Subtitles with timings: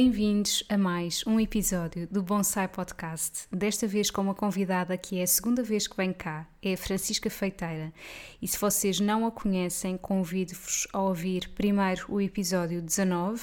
[0.00, 5.24] Bem-vindos a mais um episódio do Bonsai Podcast, desta vez com uma convidada que é
[5.24, 7.92] a segunda vez que vem cá, é a Francisca Feiteira.
[8.40, 13.42] E se vocês não a conhecem, convido-vos a ouvir primeiro o episódio 19,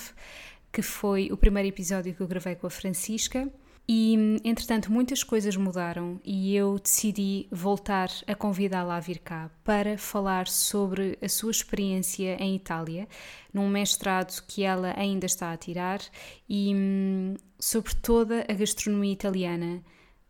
[0.71, 3.51] que foi o primeiro episódio que eu gravei com a Francisca.
[3.87, 9.95] E, entretanto, muitas coisas mudaram e eu decidi voltar a convidá-la a vir cá para
[9.95, 13.07] falar sobre a sua experiência em Itália,
[13.53, 16.01] num mestrado que ela ainda está a tirar,
[16.49, 19.83] e hum, sobre toda a gastronomia italiana,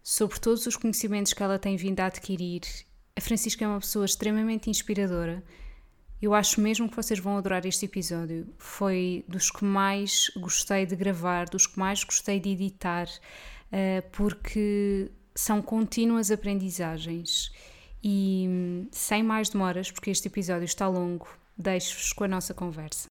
[0.03, 2.61] sobre todos os conhecimentos que ela tem vindo a adquirir.
[3.16, 5.42] A Francisca é uma pessoa extremamente inspiradora.
[6.21, 8.47] Eu acho mesmo que vocês vão adorar este episódio.
[8.58, 13.08] Foi dos que mais gostei de gravar, dos que mais gostei de editar,
[13.71, 17.52] eh, porque são contínuas aprendizagens.
[18.03, 21.27] E sem mais demoras, porque este episódio está longo,
[21.58, 23.08] deixo-vos com a nossa conversa.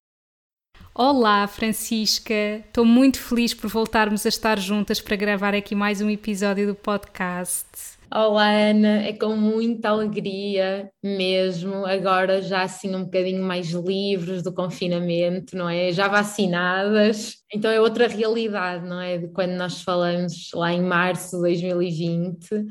[0.93, 2.33] Olá, Francisca!
[2.65, 6.75] Estou muito feliz por voltarmos a estar juntas para gravar aqui mais um episódio do
[6.75, 7.94] podcast.
[8.13, 14.53] Olá, Ana, é com muita alegria mesmo, agora já assim um bocadinho mais livres do
[14.53, 15.91] confinamento, não é?
[15.91, 19.17] Já vacinadas, então é outra realidade, não é?
[19.17, 22.65] De quando nós falamos lá em março de 2020.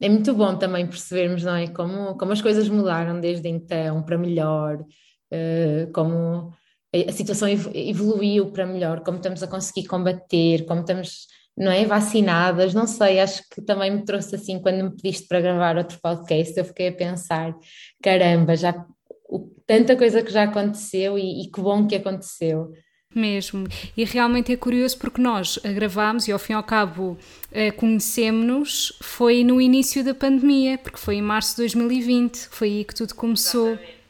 [0.00, 1.68] É muito bom também percebermos, não é?
[1.68, 6.52] Como, como as coisas mudaram desde então para melhor, uh, como
[6.92, 11.26] a situação evoluiu para melhor, como estamos a conseguir combater, como estamos
[11.60, 11.84] não é?
[11.84, 15.98] Vacinadas, não sei, acho que também me trouxe assim, quando me pediste para gravar outro
[16.00, 17.54] podcast, eu fiquei a pensar,
[18.02, 18.86] caramba, já
[19.28, 22.72] o, tanta coisa que já aconteceu e, e que bom que aconteceu.
[23.14, 27.18] Mesmo, e realmente é curioso porque nós gravámos e ao fim e ao cabo
[27.50, 32.84] eh, conhecemos-nos foi no início da pandemia, porque foi em março de 2020, foi aí
[32.84, 33.70] que tudo começou.
[33.70, 34.00] Exatamente.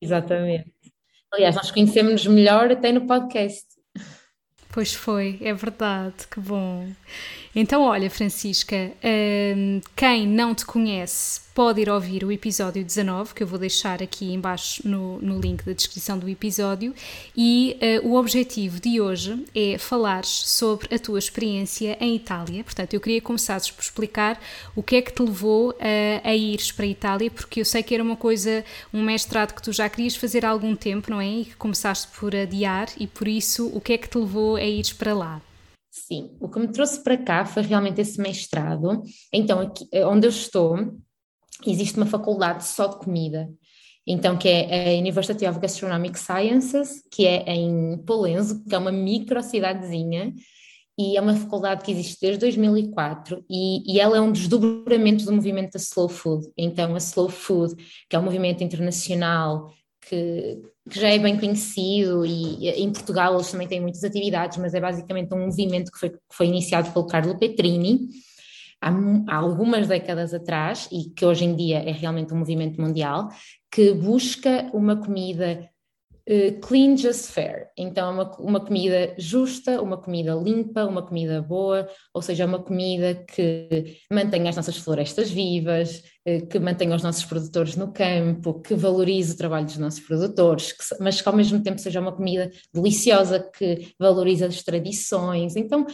[0.00, 0.72] Exatamente.
[1.32, 3.66] Aliás, nós conhecemos-nos melhor até no podcast.
[4.72, 6.94] Pois foi, é verdade, que bom.
[7.54, 8.92] Então, olha, Francisca,
[9.56, 14.00] hum, quem não te conhece pode ir ouvir o episódio 19, que eu vou deixar
[14.00, 16.94] aqui embaixo no, no link da descrição do episódio,
[17.36, 22.62] e uh, o objetivo de hoje é falares sobre a tua experiência em Itália.
[22.62, 24.40] Portanto, eu queria começares por explicar
[24.76, 25.76] o que é que te levou uh,
[26.22, 29.62] a ires para a Itália, porque eu sei que era uma coisa, um mestrado que
[29.62, 31.28] tu já querias fazer há algum tempo, não é?
[31.28, 34.62] E que começaste por adiar, e por isso, o que é que te levou a
[34.62, 35.42] ires para lá?
[35.90, 39.02] Sim, o que me trouxe para cá foi realmente esse mestrado.
[39.32, 40.76] Então, aqui, onde eu estou,
[41.66, 43.50] existe uma faculdade só de comida,
[44.06, 48.92] então que é a University of Gastronomic Sciences, que é em Polenzo, que é uma
[48.92, 50.32] micro cidadezinha,
[50.98, 55.32] e é uma faculdade que existe desde 2004 e, e ela é um desdobramentos do
[55.32, 56.46] movimento da Slow Food.
[56.58, 57.74] Então a Slow Food,
[58.08, 59.72] que é um movimento internacional
[60.06, 64.74] que, que, já é bem conhecido e em Portugal eles também têm muitas atividades, mas
[64.74, 68.08] é basicamente um movimento que foi, que foi iniciado pelo Carlo Petrini
[68.80, 68.90] há,
[69.28, 73.28] há algumas décadas atrás e que hoje em dia é realmente um movimento mundial
[73.70, 75.68] que busca uma comida
[76.28, 81.42] uh, clean just fair, então é uma, uma comida justa, uma comida limpa, uma comida
[81.42, 87.02] boa, ou seja, uma comida que mantenha as nossas florestas vivas, uh, que mantenha os
[87.02, 91.36] nossos produtores no campo, que valorize o trabalho dos nossos produtores, que, mas que ao
[91.36, 95.56] mesmo tempo seja uma comida deliciosa, que valorize as tradições.
[95.56, 95.86] Então,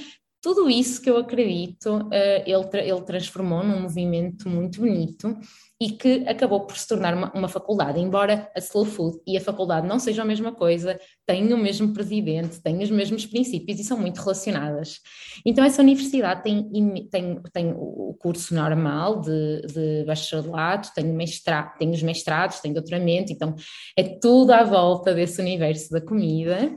[0.47, 5.37] tudo isso que eu acredito, eh, ele, ele transformou num movimento muito bonito
[5.81, 9.41] e que acabou por se tornar uma, uma, faculdade, embora a Slow Food e a
[9.41, 13.83] faculdade não sejam a mesma coisa, têm o mesmo presidente, têm os mesmos princípios e
[13.83, 15.01] são muito relacionadas.
[15.45, 21.91] Então essa universidade tem, tem, tem o curso normal de, de bacharelado, tem, mestrado, tem
[21.91, 23.53] os mestrados, tem doutoramento, então
[23.98, 26.72] é tudo à volta desse universo da comida.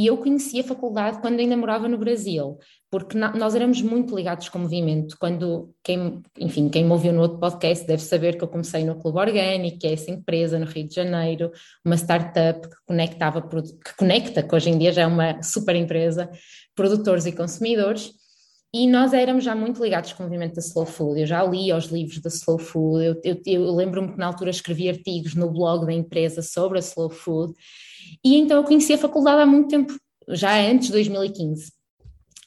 [0.00, 2.58] E eu conheci a faculdade quando ainda morava no Brasil,
[2.90, 5.14] porque nós éramos muito ligados com o movimento.
[5.20, 8.98] Quando, quem, enfim, quem me ouviu no outro podcast deve saber que eu comecei no
[8.98, 11.52] Clube Orgânico, que é essa empresa no Rio de Janeiro,
[11.84, 16.30] uma startup que conectava, que conecta, que hoje em dia já é uma super empresa,
[16.74, 18.19] produtores e consumidores.
[18.72, 21.20] E nós éramos já muito ligados com o movimento da Slow Food.
[21.20, 23.04] Eu já li os livros da Slow Food.
[23.04, 26.80] Eu, eu, eu lembro-me que na altura escrevi artigos no blog da empresa sobre a
[26.80, 27.52] Slow Food.
[28.24, 29.92] E então eu conheci a faculdade há muito tempo,
[30.28, 31.72] já antes de 2015.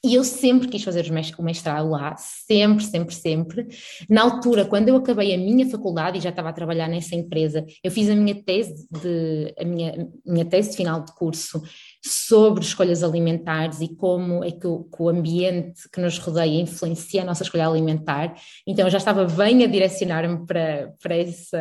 [0.05, 3.67] E eu sempre quis fazer o mestrado lá, sempre, sempre, sempre.
[4.09, 7.65] Na altura, quando eu acabei a minha faculdade e já estava a trabalhar nessa empresa,
[7.81, 11.61] eu fiz a minha tese de, a minha, minha tese de final de curso
[12.05, 17.21] sobre escolhas alimentares e como é que o, que o ambiente que nos rodeia influencia
[17.21, 18.35] a nossa escolha alimentar.
[18.67, 21.57] Então eu já estava bem a direcionar-me para, para, esse,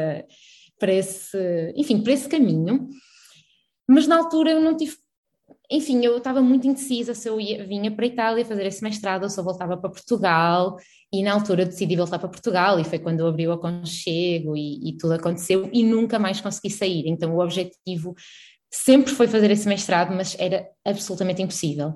[0.79, 2.89] para esse, enfim, para esse caminho.
[3.89, 4.97] Mas na altura eu não tive
[5.71, 9.23] enfim, eu estava muito indecisa se eu ia, vinha para a Itália fazer esse mestrado
[9.23, 10.77] ou se eu voltava para Portugal,
[11.11, 14.97] e na altura decidi voltar para Portugal, e foi quando abriu o aconchego e, e
[14.99, 17.05] tudo aconteceu, e nunca mais consegui sair.
[17.07, 18.15] Então, o objetivo
[18.73, 21.95] sempre foi fazer esse mestrado, mas era absolutamente impossível.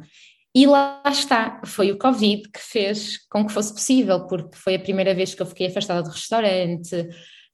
[0.55, 4.79] E lá está, foi o Covid que fez com que fosse possível, porque foi a
[4.79, 7.09] primeira vez que eu fiquei afastada do restaurante,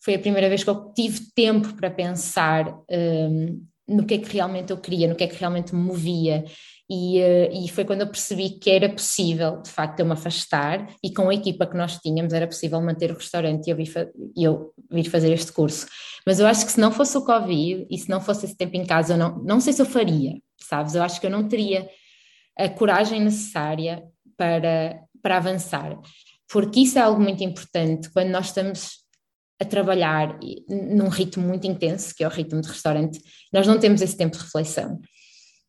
[0.04, 4.32] foi a primeira vez que eu tive tempo para pensar um, no que é que
[4.32, 6.44] realmente eu queria, no que é que realmente me movia.
[6.94, 10.94] E, uh, e, foi quando eu percebi que era possível, de facto, eu me afastar
[11.02, 13.90] e com a equipa que nós tínhamos era possível manter o restaurante e eu, vi
[14.36, 15.86] eu vir fazer este curso.
[16.26, 18.76] Mas eu acho que se não fosse o Covid e se não fosse esse tempo
[18.76, 20.94] em casa, eu não, não sei se eu faria, sabes?
[20.94, 21.88] Eu acho que eu não teria
[22.58, 24.04] a coragem necessária
[24.36, 25.98] para, para avançar,
[26.52, 29.02] porque isso é algo muito importante quando nós estamos
[29.58, 30.38] a trabalhar
[30.68, 33.18] num ritmo muito intenso, que é o ritmo de restaurante,
[33.50, 35.00] nós não temos esse tempo de reflexão.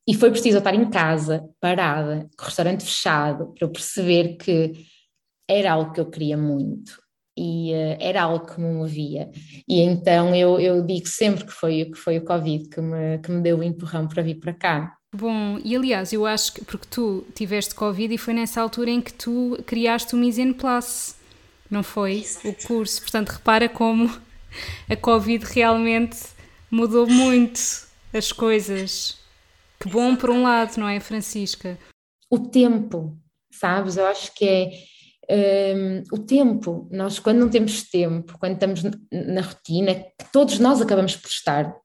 [0.07, 4.73] E foi preciso estar em casa, parada, com o restaurante fechado, para eu perceber que
[5.49, 7.01] era algo que eu queria muito
[7.37, 9.29] e uh, era algo que me movia.
[9.67, 13.31] E então eu, eu digo sempre que foi, que foi o Covid que me, que
[13.31, 14.97] me deu o empurrão para vir para cá.
[15.15, 19.01] Bom, e aliás, eu acho que, porque tu tiveste Covid e foi nessa altura em
[19.01, 21.15] que tu criaste o Mise en Place
[21.69, 22.49] não foi Exato.
[22.49, 23.01] o curso.
[23.01, 24.09] Portanto, repara como
[24.89, 26.17] a Covid realmente
[26.69, 27.59] mudou muito
[28.13, 29.22] as coisas.
[29.83, 31.77] Que bom por um lado, não é, Francisca?
[32.31, 33.19] O tempo,
[33.51, 33.97] sabes?
[33.97, 34.71] Eu acho que
[35.27, 36.87] é um, o tempo.
[36.89, 38.81] Nós, quando não temos tempo, quando estamos
[39.11, 41.75] na rotina, todos nós acabamos por estar,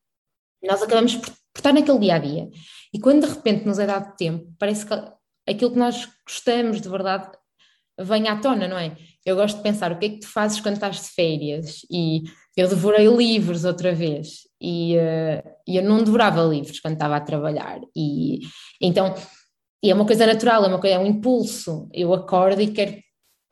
[0.62, 2.48] nós acabamos por, por estar naquele dia a dia.
[2.94, 4.94] E quando de repente nos é dado tempo, parece que
[5.48, 7.36] aquilo que nós gostamos de verdade
[7.98, 8.96] vem à tona, não é?
[9.26, 12.22] Eu gosto de pensar o que é que tu fazes quando estás de férias e
[12.56, 17.80] eu devorei livros outra vez e uh, eu não devorava livros quando estava a trabalhar
[17.96, 18.40] e
[18.80, 19.14] então
[19.82, 21.88] e é uma coisa natural, é uma coisa, é um impulso.
[21.92, 22.96] Eu acordo e quero,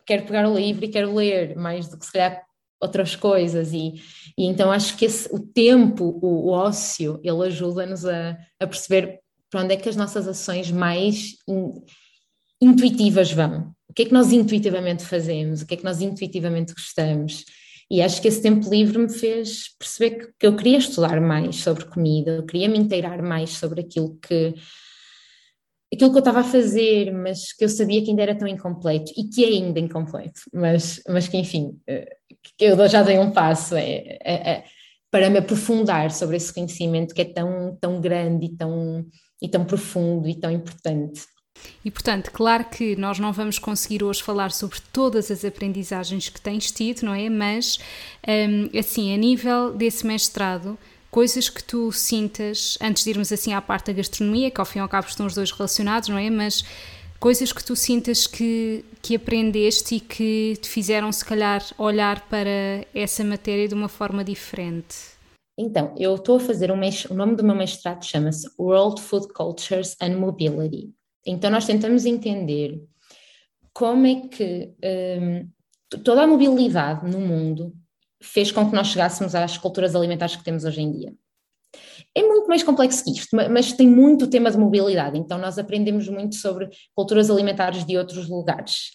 [0.04, 2.42] quero pegar o livro e quero ler mais do que se calhar
[2.80, 3.94] outras coisas e,
[4.36, 9.20] e então acho que esse, o tempo, o, o ócio, ele ajuda-nos a, a perceber
[9.48, 11.72] para onde é que as nossas ações mais in,
[12.60, 17.44] intuitivas vão que é que nós intuitivamente fazemos, o que é que nós intuitivamente gostamos.
[17.90, 21.84] E acho que esse tempo livre me fez perceber que, eu queria estudar mais sobre
[21.84, 24.54] comida, eu queria me inteirar mais sobre aquilo que
[25.92, 29.12] aquilo que eu estava a fazer, mas que eu sabia que ainda era tão incompleto
[29.16, 32.16] e que é ainda incompleto, mas, mas que enfim, eh,
[32.58, 34.64] que eu já dei um passo é, é, é,
[35.10, 39.06] para me aprofundar sobre esse conhecimento que é tão, tão grande e tão,
[39.40, 41.22] e tão profundo e tão importante.
[41.84, 46.40] E portanto, claro que nós não vamos conseguir hoje falar sobre todas as aprendizagens que
[46.40, 47.28] tens tido, não é?
[47.28, 47.78] Mas,
[48.26, 50.78] um, assim, a nível desse mestrado,
[51.10, 54.80] coisas que tu sintas, antes de irmos assim à parte da gastronomia, que ao fim
[54.80, 56.28] e ao cabo estão os dois relacionados, não é?
[56.28, 56.64] Mas
[57.18, 62.84] coisas que tu sintas que, que aprendeste e que te fizeram, se calhar, olhar para
[62.94, 65.16] essa matéria de uma forma diferente.
[65.58, 69.96] Então, eu estou a fazer um o nome do meu mestrado chama-se World Food Cultures
[70.02, 70.92] and Mobility.
[71.26, 72.80] Então, nós tentamos entender
[73.72, 74.72] como é que
[75.20, 75.50] um,
[76.02, 77.74] toda a mobilidade no mundo
[78.22, 81.12] fez com que nós chegássemos às culturas alimentares que temos hoje em dia.
[82.14, 86.08] É muito mais complexo que isto, mas tem muito tema de mobilidade, então nós aprendemos
[86.08, 88.92] muito sobre culturas alimentares de outros lugares.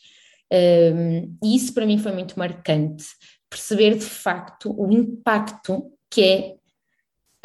[0.51, 3.05] Um, e isso para mim foi muito marcante,
[3.49, 6.55] perceber de facto o impacto que é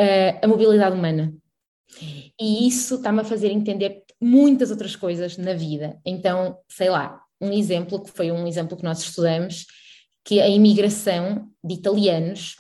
[0.01, 1.35] uh, a mobilidade humana.
[2.41, 5.99] E isso está-me a fazer entender muitas outras coisas na vida.
[6.05, 9.67] Então, sei lá, um exemplo que foi um exemplo que nós estudamos,
[10.25, 12.57] que a imigração de italianos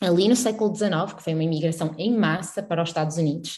[0.00, 3.56] ali no século XIX, que foi uma imigração em massa para os Estados Unidos,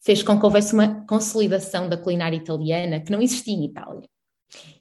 [0.00, 4.08] fez com que houvesse uma consolidação da culinária italiana que não existia em Itália.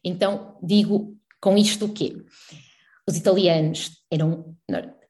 [0.04, 2.16] Então, digo com isto o quê?
[3.08, 4.56] Os italianos eram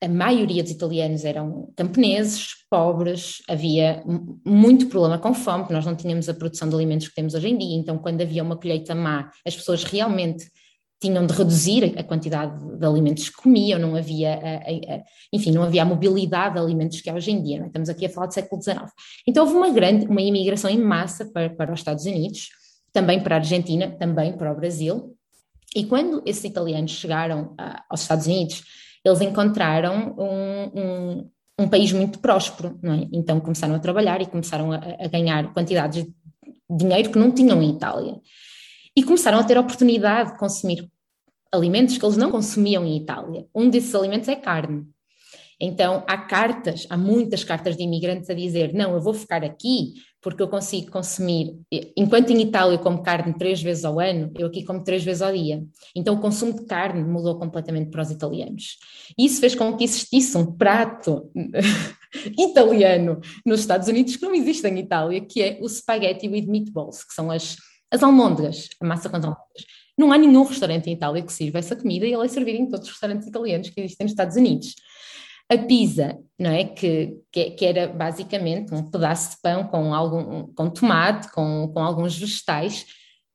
[0.01, 4.03] a maioria dos italianos eram camponeses, pobres, havia
[4.45, 7.57] muito problema com fome, nós não tínhamos a produção de alimentos que temos hoje em
[7.57, 10.49] dia, então quando havia uma colheita má, as pessoas realmente
[10.99, 15.63] tinham de reduzir a quantidade de alimentos que comiam, não havia, a, a, enfim, não
[15.63, 17.67] havia a mobilidade de alimentos que há hoje em dia, é?
[17.67, 18.79] estamos aqui a falar do século XIX.
[19.27, 22.49] Então houve uma grande, uma imigração em massa para, para os Estados Unidos,
[22.91, 25.15] também para a Argentina, também para o Brasil,
[25.75, 28.63] e quando esses italianos chegaram a, aos Estados Unidos,
[29.07, 33.07] eles encontraram um, um, um, país muito próspero, não é?
[33.11, 36.13] Então começaram a trabalhar e começaram a, a ganhar quantidades de
[36.69, 38.19] dinheiro que não tinham em Itália
[38.95, 40.89] e começaram a ter oportunidade de consumir
[41.51, 43.45] alimentos que eles não consumiam em Itália.
[43.53, 44.85] Um desses alimentos é carne.
[45.59, 49.93] Então, há cartas, há muitas cartas de imigrantes a dizer: não, eu vou ficar aqui
[50.27, 51.57] porque eu consigo consumir,
[51.95, 55.21] enquanto em Itália eu como carne três vezes ao ano, eu aqui como três vezes
[55.21, 55.63] ao dia.
[55.95, 58.77] Então, o consumo de carne mudou completamente para os italianos.
[59.17, 61.31] Isso fez com que existisse um prato
[62.37, 67.05] italiano nos Estados Unidos que não existe em Itália, que é o spaghetti with meatballs,
[67.05, 67.55] que são as
[67.89, 69.65] as almôndegas, a massa com as almôndegas.
[69.97, 72.67] Não há nenhum restaurante em Itália que sirva essa comida e ela é servida em
[72.67, 74.75] todos os restaurantes italianos que existem nos Estados Unidos.
[75.49, 76.65] A pizza, não é?
[76.65, 81.79] Que, que, que era basicamente um pedaço de pão com, algum, com tomate, com, com
[81.79, 82.85] alguns vegetais.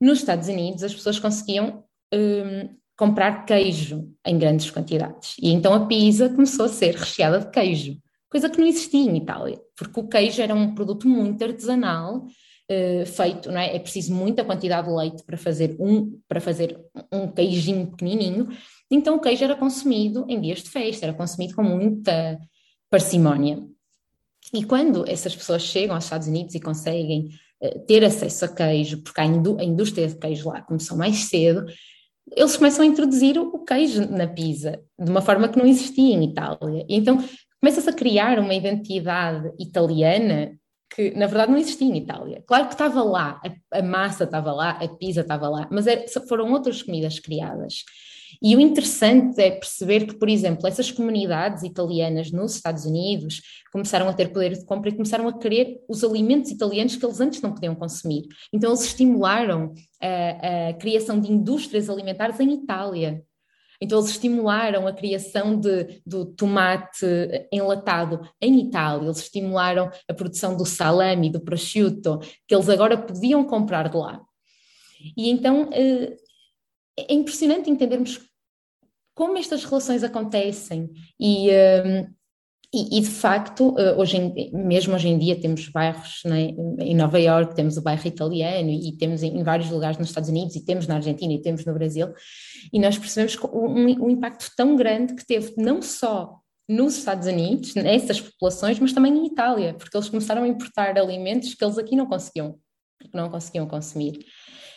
[0.01, 5.37] Nos Estados Unidos as pessoas conseguiam hum, comprar queijo em grandes quantidades.
[5.41, 7.97] E então a pizza começou a ser recheada de queijo,
[8.31, 12.27] coisa que não existia em Itália, porque o queijo era um produto muito artesanal
[12.71, 13.77] uh, feito, não é?
[13.77, 16.79] É preciso muita quantidade de leite para fazer um, para fazer
[17.13, 18.49] um queijinho pequenininho.
[18.91, 22.39] Então o queijo era consumido em dias de festa, era consumido com muita
[22.91, 23.63] parcimónia.
[24.53, 27.31] E quando essas pessoas chegam aos Estados Unidos e conseguem
[27.63, 31.17] uh, ter acesso a queijo, porque a, indú a, indústria de queijo lá começou mais
[31.25, 31.65] cedo,
[32.37, 36.15] eles começam a introduzir o, o queijo na pizza, de uma forma que não existia
[36.15, 36.85] em Itália.
[36.89, 37.19] E então
[37.61, 40.53] começa-se a criar uma identidade italiana
[40.95, 42.43] que na verdade não existia em Itália.
[42.47, 43.41] Claro que estava lá,
[43.73, 47.85] a, a massa estava lá, a pizza estava lá, mas era, foram outras comidas criadas.
[48.41, 53.41] E o interessante é perceber que, por exemplo, essas comunidades italianas nos Estados Unidos
[53.73, 57.21] começaram a ter poder de compra e começaram a querer os alimentos italianos que eles
[57.21, 58.23] antes não podiam consumir.
[58.53, 63.23] Então, eles estimularam a, a criação de indústrias alimentares em Itália.
[63.83, 67.05] Então, eles estimularam a criação de, do tomate
[67.53, 73.45] enlatado em Itália, eles estimularam a produção do salame, do prosciutto, que eles agora podiam
[73.45, 74.23] comprar de lá.
[75.17, 76.17] E então eh,
[76.97, 78.21] é impressionante entendermos
[79.15, 82.07] como estas relações acontecem e, eh,
[82.75, 86.95] e, e, de facto, eh, hoje em, mesmo hoje em dia temos bairros né, em
[86.97, 90.57] Nova Iorque, temos o bairro italiano e temos em, em, vários lugares nos Estados Unidos
[90.57, 92.09] e temos na Argentina e temos no Brasil,
[92.73, 97.75] e nós percebemos um, um impacto tão grande que teve não só nos Estados Unidos,
[97.75, 101.95] nessas populações, mas também em Itália, porque eles começaram a importar alimentos que eles aqui
[101.95, 102.59] não conseguiam,
[103.13, 104.19] não conseguiam consumir.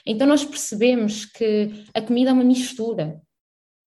[0.06, 3.22] Então nós percebemos que a comida é uma mistura,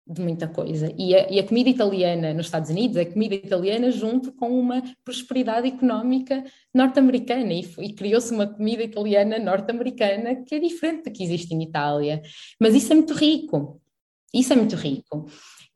[0.08, 0.94] de muita coisa.
[0.98, 4.84] E a, e a, comida italiana nos Estados Unidos é comida italiana junto com uma
[5.04, 6.44] prosperidade económica
[6.74, 11.64] norte-americana e, e criou-se uma comida italiana norte-americana que é diferente da que existe em
[11.64, 12.22] Itália.
[12.60, 13.82] Mas isso é muito rico.
[14.34, 15.28] Isso é muito rico.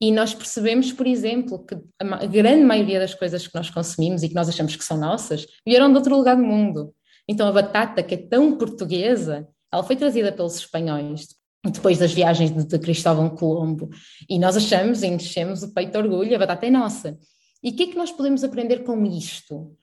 [0.01, 4.29] E nós percebemos, por exemplo, que a grande maioria das coisas que nós consumimos e
[4.29, 6.93] que nós achamos que são nossas vieram de outro lugar do mundo.
[7.27, 11.27] Então a batata, que é tão portuguesa, ela foi trazida pelos espanhóis,
[11.65, 13.89] depois das viagens de, de Cristóvão Colombo.
[14.29, 17.17] E nós achamos, enchemos o peito de orgulho, a batata é nossa.
[17.61, 19.75] E o que é que nós podemos aprender com isto?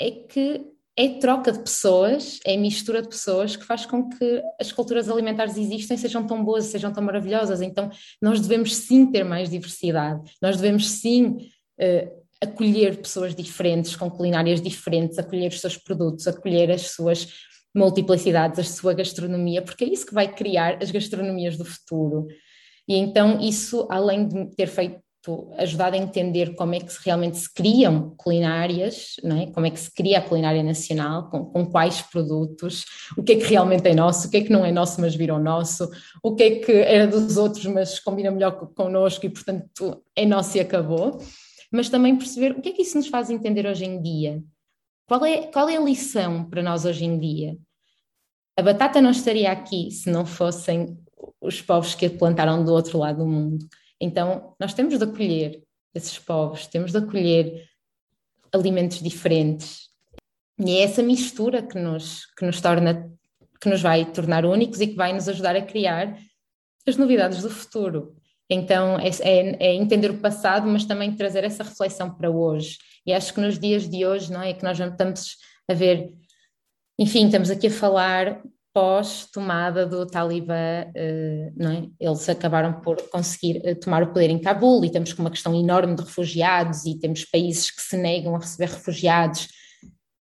[0.00, 4.70] É que é troca de pessoas, é mistura de pessoas que faz com que as
[4.70, 7.60] culturas alimentares existem, sejam tão boas, sejam tão maravilhosas.
[7.60, 7.90] Então,
[8.22, 11.36] nós devemos sim ter mais diversidade, nós devemos sim
[11.80, 17.28] uh, acolher pessoas diferentes, com culinárias diferentes, acolher os seus produtos, acolher as suas
[17.74, 22.28] multiplicidades, a sua gastronomia, porque é isso que vai criar as gastronomias do futuro.
[22.86, 25.02] E então, isso, além de ter feito,
[25.56, 29.46] ajudado a entender como é que realmente se criam culinárias, é?
[29.52, 32.84] como é que se cria a culinária nacional, com, com, quais produtos,
[33.16, 35.14] o que é que realmente é nosso, o que é que não é nosso, mas
[35.14, 35.88] virou nosso,
[36.22, 40.58] o que é que era dos outros, mas combina melhor connosco e, portanto, é nosso
[40.58, 41.18] e acabou.
[41.72, 44.42] Mas também perceber o que é que isso nos faz entender hoje em dia.
[45.06, 47.56] Qual é, qual é a lição para nós hoje em dia?
[48.56, 50.98] A batata não estaria aqui se não fossem
[51.40, 53.66] os povos que a plantaram do outro lado do mundo.
[54.00, 55.62] Então, nós temos de acolher
[55.94, 57.68] esses povos, temos de acolher
[58.52, 59.88] alimentos diferentes.
[60.58, 63.10] E é essa mistura que nos, que nos torna,
[63.60, 66.16] que nos vai tornar únicos e que vai nos ajudar a criar
[66.86, 68.14] as novidades do futuro.
[68.48, 72.78] Então é, é, é, entender o passado, mas também trazer essa reflexão para hoje.
[73.06, 75.36] E acho que nos dias de hoje, não é, que nós estamos
[75.68, 76.12] a ver,
[76.98, 81.88] enfim, estamos aqui a falar pós-tomada do Talibã, uh, não é?
[82.00, 85.54] Eles acabaram por conseguir uh, tomar o poder em Cabul e temos com uma questão
[85.54, 89.48] enorme de refugiados e temos países que se negam a receber refugiados.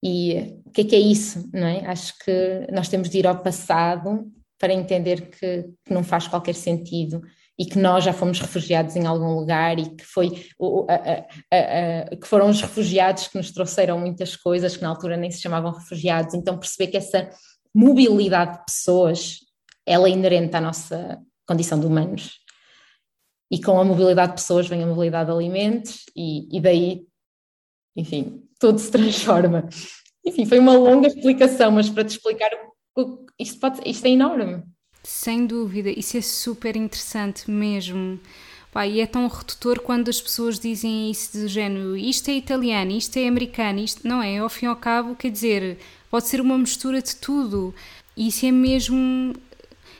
[0.05, 1.87] E o que é que é isso, não é?
[1.87, 6.55] Acho que nós temos de ir ao passado para entender que, que não faz qualquer
[6.55, 7.23] sentido
[7.63, 12.11] e que nós já fomos refugiados em algum lugar e que foi o, a, a,
[12.11, 15.41] a, que foram os refugiados que nos trouxeram muitas coisas que na altura nem se
[15.41, 16.35] chamavam refugiados.
[16.35, 17.31] Então perceber que essa
[17.73, 19.39] mobilidade de pessoas,
[19.87, 22.41] ela é inerente à nossa condição de humanos.
[23.49, 27.07] E com a mobilidade de pessoas vem a mobilidade de alimentos, e, e daí,
[27.95, 29.69] enfim, tudo se transforma.
[30.27, 32.51] Enfim, foi uma longa explicação, mas para te explicar,
[33.39, 34.65] isto, pode, isto é enorme.
[35.03, 38.21] Sem dúvida, isso é super interessante mesmo.
[38.71, 42.93] Pá, e é tão redutor quando as pessoas dizem isso do género, isto é italiano,
[42.93, 45.77] isto é americano, isto não é, ao fim e ao cabo, quer dizer,
[46.11, 47.75] pode ser uma mistura de tudo.
[48.17, 49.35] E isso é mesmo.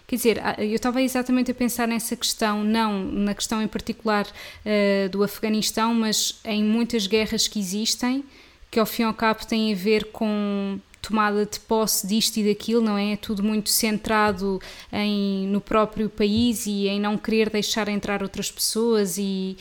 [0.07, 5.09] Quer dizer, eu estava exatamente a pensar nessa questão, não na questão em particular uh,
[5.09, 8.23] do Afeganistão, mas em muitas guerras que existem,
[8.71, 12.49] que ao fim e ao cabo têm a ver com tomada de posse disto e
[12.49, 13.13] daquilo, não é?
[13.13, 14.61] É tudo muito centrado
[14.93, 19.57] em, no próprio país e em não querer deixar entrar outras pessoas e,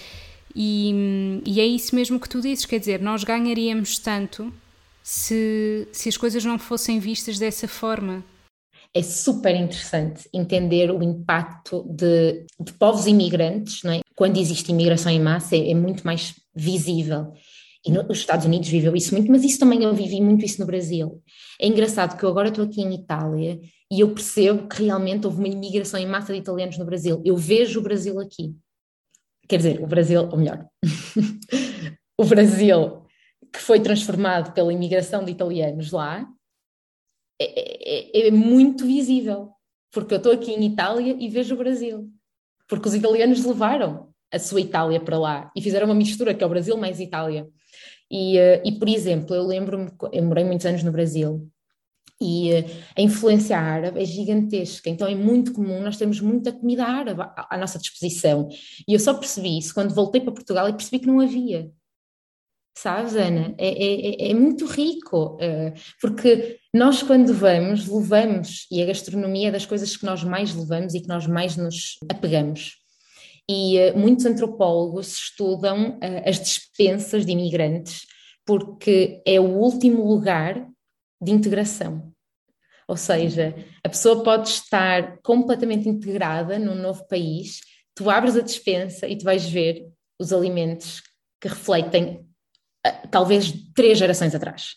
[0.56, 4.54] e, e é isso mesmo que tu dizes, quer dizer, nós ganharíamos tanto
[5.04, 8.24] se, se as coisas não fossem vistas dessa forma.
[8.94, 14.02] É super interessante entender o impacto de, de povos imigrantes, não é?
[14.22, 17.34] quando existe imigração em massa, é, é muito mais visível.
[17.84, 20.68] E nos Estados Unidos viveu isso muito, mas isso também eu vivi muito isso no
[20.68, 21.22] Brasil.
[21.60, 23.60] É engraçado que eu agora estou aqui em Itália
[23.92, 27.22] e eu percebo que realmente houve uma imigração em massa de italianos no Brasil.
[27.26, 28.56] Eu vejo o Brasil aqui.
[29.48, 30.66] Quer dizer, o Brasil, ou melhor,
[32.18, 33.02] o Brasil
[33.52, 36.26] que foi transformado pela imigração de italianos lá,
[37.40, 39.52] é, é, é muito visível,
[39.92, 42.10] porque eu estou aqui em Itália e vejo o Brasil,
[42.68, 46.48] porque os italianos levaram a sua Itália para lá e fizeram uma mistura que é
[46.48, 47.48] o Brasil mais Itália.
[48.10, 51.50] E, uh, e por exemplo, eu lembro-me, eu morei muitos anos no Brasil
[52.20, 52.66] e uh,
[52.98, 57.56] a influência árabe é gigantesca, então é muito comum nós termos muita comida árabe à,
[57.56, 58.48] à nossa disposição.
[58.88, 61.72] E eu só percebi isso quando voltei para Portugal e percebi que não havia.
[62.78, 63.54] Sabes, Ana?
[63.58, 69.50] É, é, é, é muito rico, uh, porque nós, quando vamos, levamos, e a gastronomia
[69.50, 72.81] é das coisas que nós mais levamos e que nós mais nos apegamos.
[73.50, 78.06] E uh, muitos antropólogos estudam uh, as dispensas de imigrantes,
[78.46, 80.68] porque é o último lugar
[81.22, 82.12] de integração.
[82.88, 87.60] Ou seja, a pessoa pode estar completamente integrada num novo país,
[87.96, 89.88] tu abres a dispensa e tu vais ver
[90.20, 91.02] os alimentos
[91.40, 92.26] que refletem
[93.10, 94.76] talvez três gerações atrás.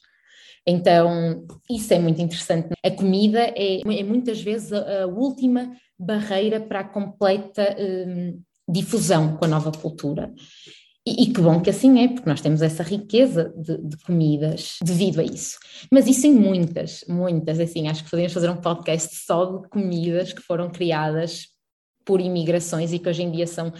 [0.67, 2.69] Então, isso é muito interessante.
[2.83, 9.37] A comida é, é muitas vezes a, a, última barreira para a completa um, difusão
[9.37, 10.33] com a nova cultura.
[11.07, 14.77] E, e, que bom que assim é, porque nós temos essa riqueza de, de, comidas
[14.83, 15.59] devido a isso.
[15.93, 20.33] Mas isso em muitas, muitas, assim, acho que podemos fazer um podcast só de comidas
[20.33, 21.49] que foram criadas
[22.07, 23.71] por imigrações e que hoje em dia são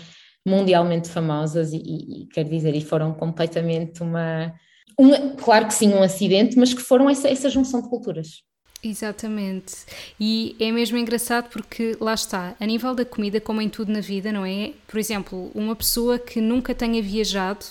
[0.47, 4.53] mundialmente famosas e, e, e quer dizer, e foram completamente uma,
[4.99, 8.43] uma, claro que sim, um acidente, mas que foram essa, essa junção de culturas.
[8.85, 9.77] Exatamente.
[10.21, 14.01] E é mesmo engraçado porque lá está, a nível da comida, como em tudo na
[14.01, 14.73] vida, não é?
[14.87, 17.65] Por exemplo, uma pessoa que nunca tenha viajado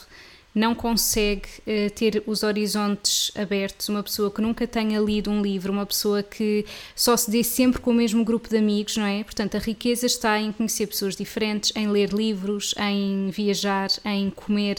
[0.55, 5.71] não consegue uh, ter os horizontes abertos, uma pessoa que nunca tenha lido um livro,
[5.71, 9.23] uma pessoa que só se dê sempre com o mesmo grupo de amigos, não é?
[9.23, 14.77] Portanto, a riqueza está em conhecer pessoas diferentes, em ler livros, em viajar, em comer,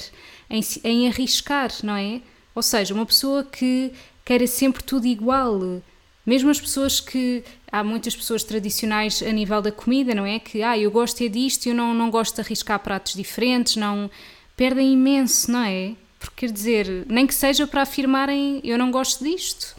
[0.48, 2.20] em, em arriscar, não é?
[2.54, 3.92] Ou seja, uma pessoa que
[4.24, 5.82] queira sempre tudo igual.
[6.26, 7.44] Mesmo as pessoas que.
[7.70, 10.38] Há muitas pessoas tradicionais a nível da comida, não é?
[10.38, 14.08] Que, ah, eu gosto é disto, eu não, não gosto de arriscar pratos diferentes, não
[14.56, 15.96] perdem imenso, não é?
[16.18, 19.76] Porque quer dizer, nem que seja para afirmarem eu não gosto disto,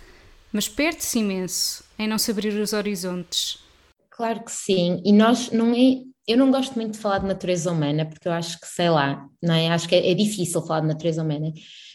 [0.51, 3.59] mas perde-se imenso em não se abrir os horizontes.
[4.09, 6.01] Claro que sim, e nós não é.
[6.27, 9.27] Eu não gosto muito de falar de natureza humana, porque eu acho que, sei lá,
[9.41, 9.69] não é?
[9.69, 11.51] Acho que é, é difícil falar de natureza humana,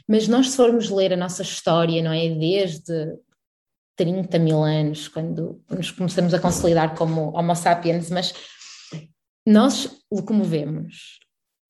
[0.06, 2.28] mas nós, se formos ler a nossa história, não é?
[2.28, 3.18] Desde
[4.00, 8.32] 30 mil anos, quando nos começamos a consolidar como Homo sapiens, mas
[9.46, 11.20] nós locomovemos.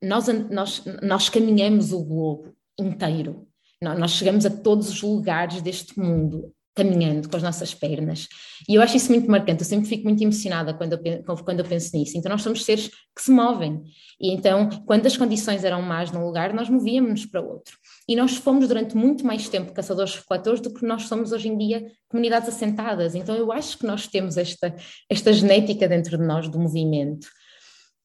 [0.00, 3.48] Nós, nós, nós caminhamos o globo inteiro,
[3.82, 8.26] nós chegamos a todos os lugares deste mundo caminhando com as nossas pernas.
[8.66, 11.64] E eu acho isso muito marcante, eu sempre fico muito emocionada quando eu, quando eu
[11.64, 12.16] penso nisso.
[12.16, 13.82] Então, nós somos seres que se movem.
[14.18, 17.76] E então, quando as condições eram más num lugar, nós movíamos-nos para outro.
[18.08, 21.86] E nós fomos durante muito mais tempo caçadores-refletores do que nós somos hoje em dia
[22.08, 23.14] comunidades assentadas.
[23.14, 24.74] Então, eu acho que nós temos esta,
[25.08, 27.28] esta genética dentro de nós do movimento.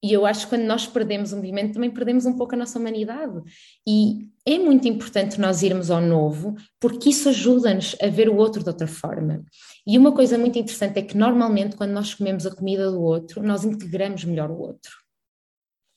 [0.04, 2.78] E eu acho que quando nós perdemos o movimento, também perdemos um pouco a nossa
[2.78, 3.42] humanidade.
[3.88, 8.62] E é muito importante nós irmos ao novo, porque isso ajuda-nos a ver o outro
[8.62, 9.44] de outra forma.
[9.88, 13.42] E uma coisa muito interessante é que, normalmente, quando nós comemos a comida do outro,
[13.42, 14.92] nós integramos melhor o outro.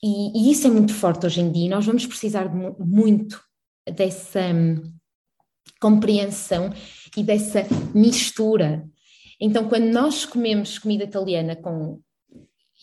[0.01, 1.69] E, e isso é muito forte hoje em dia.
[1.69, 3.39] Nós vamos precisar de muito
[3.85, 4.81] dessa hum,
[5.79, 6.71] compreensão
[7.15, 8.87] e dessa mistura.
[9.39, 11.99] Então, quando nós comemos comida italiana com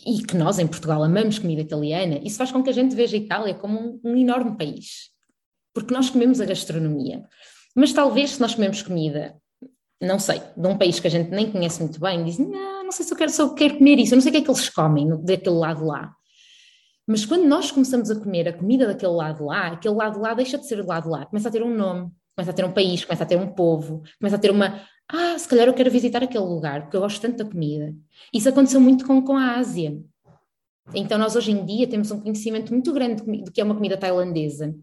[0.04, 3.16] e que nós em Portugal amamos comida italiana, isso faz com que a gente veja
[3.16, 5.10] a Itália como um, um enorme país,
[5.76, 7.22] porque nós comemos a gastronomia.
[7.74, 9.36] Mas talvez se nós comemos comida,
[10.00, 12.90] não sei, de um país que a gente nem conhece muito bem, dizem, não, não
[12.90, 14.40] sei se eu quero, se eu quero comer isso, eu não sei o que é
[14.40, 16.14] que eles comem daquele lado lá.
[17.06, 20.56] Mas quando nós começamos a comer a comida daquele lado lá, aquele lado lá deixa
[20.56, 23.04] de ser o lado lá, começa a ter um nome, começa a ter um país,
[23.04, 26.22] começa a ter um povo, começa a ter uma, ah, se calhar eu quero visitar
[26.22, 27.94] aquele lugar, porque eu gosto tanto da comida.
[28.32, 30.02] Isso aconteceu muito com, com a Ásia.
[30.94, 33.98] Então, nós hoje em dia temos um conhecimento muito grande do que é uma comida
[33.98, 34.74] tailandesa.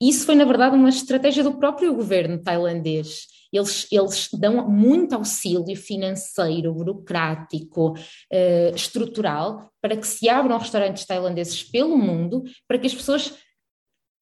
[0.00, 3.26] E isso foi, na verdade, uma estratégia do próprio governo tailandês.
[3.52, 7.94] Eles, eles dão muito auxílio financeiro, burocrático,
[8.30, 13.32] eh, estrutural, para que se abram restaurantes tailandeses pelo mundo, para que as pessoas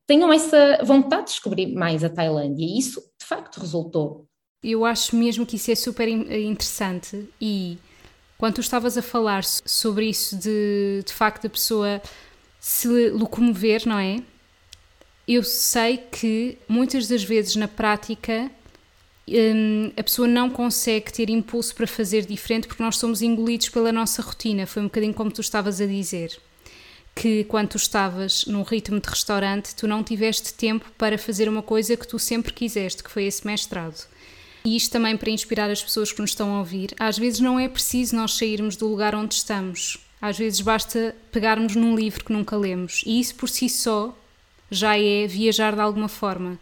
[0.07, 2.65] tenham essa vontade de descobrir mais a Tailândia.
[2.65, 4.27] E isso, de facto, resultou.
[4.63, 7.79] Eu acho mesmo que isso é super interessante e
[8.39, 12.03] quando tu estavas a falar sobre isso de, de facto, a pessoa
[12.61, 14.23] se locomover, não é?
[15.27, 18.51] Eu sei que muitas das vezes na prática
[19.29, 23.93] hum, a pessoa não consegue ter impulso para fazer diferente porque nós somos engolidos pela
[23.93, 24.67] nossa rotina.
[24.67, 26.37] Foi um bocadinho como tu estavas a dizer.
[27.15, 31.63] Que quando tu estavas num ritmo de restaurante, tu não tiveste tempo para fazer uma
[31.63, 34.07] coisa que tu sempre quiseste, que foi esse mestrado.
[34.65, 36.95] E isto também para inspirar as pessoas que nos estão a ouvir.
[36.99, 39.99] Às vezes não é preciso nós sairmos do lugar onde estamos.
[40.21, 43.03] Às vezes basta pegarmos num livro que nunca lemos.
[43.05, 44.17] E isso por si só
[44.73, 46.59] já é viajar de alguma forma.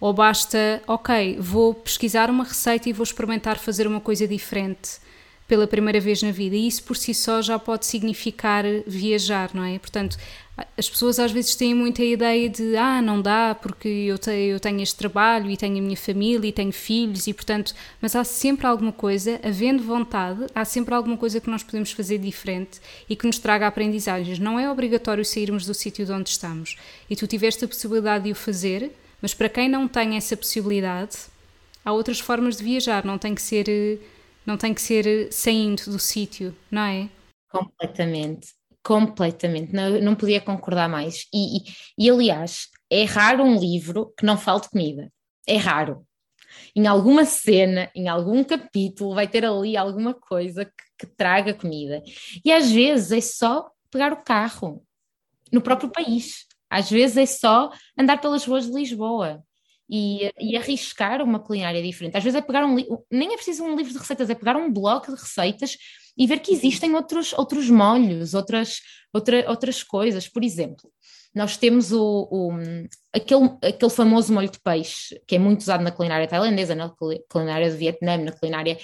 [0.00, 4.98] Ou basta, ok, vou pesquisar uma receita e vou experimentar fazer uma coisa diferente
[5.50, 6.54] pela primeira vez na vida.
[6.54, 9.80] E isso por si só já pode significar viajar, não é?
[9.80, 10.16] Portanto,
[10.78, 14.60] as pessoas às vezes têm muita ideia de ah, não dá porque eu tenho, eu
[14.60, 18.22] tenho este trabalho e tenho a minha família e tenho filhos e portanto, mas há
[18.22, 23.16] sempre alguma coisa, havendo vontade, há sempre alguma coisa que nós podemos fazer diferente e
[23.16, 24.38] que nos traga aprendizagens.
[24.38, 26.76] Não é obrigatório sairmos do sítio de onde estamos.
[27.08, 31.16] E tu tiveste a possibilidade de o fazer, mas para quem não tem essa possibilidade,
[31.84, 33.98] há outras formas de viajar, não tem que ser
[34.46, 37.08] não tem que ser saindo do sítio, não é?
[37.50, 41.26] Completamente completamente, não, não podia concordar mais.
[41.32, 41.62] E, e,
[41.98, 45.12] e, aliás, é raro um livro que não falte comida.
[45.46, 46.06] É raro.
[46.74, 52.02] Em alguma cena, em algum capítulo, vai ter ali alguma coisa que, que traga comida.
[52.44, 54.82] E às vezes é só pegar o carro
[55.52, 56.46] no próprio país.
[56.68, 59.42] Às vezes é só andar pelas ruas de Lisboa.
[59.92, 62.16] E, e, arriscar uma culinária diferente.
[62.16, 62.76] Às vezes é pegar um
[63.10, 65.76] nem é preciso um livro de receitas, é pegar um bloco de receitas
[66.16, 70.28] e ver que existem outros, outros molhos, outras, outra, outras coisas.
[70.28, 70.88] Por exemplo,
[71.34, 72.50] nós temos o, o,
[73.12, 76.92] aquele, aquele famoso molho de peixe, que é muito usado na culinária tailandesa, na
[77.28, 78.78] culinária do Vietnã, na culinária.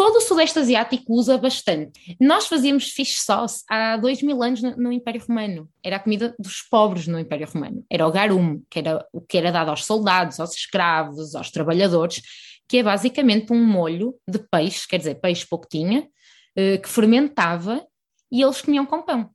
[0.00, 2.16] Todo o Sudeste Asiático usa bastante.
[2.18, 5.68] Nós fazíamos fish sauce há dois mil anos no, Império Romano.
[5.84, 7.84] Era a comida dos pobres no Império Romano.
[7.90, 12.22] Era o garum, que era o que era dado aos soldados, aos escravos, aos trabalhadores,
[12.66, 16.08] que é basicamente um molho de peixe, quer dizer, peixe pouco tinha,
[16.56, 17.86] eh, que fermentava
[18.32, 19.28] e eles comiam com pão.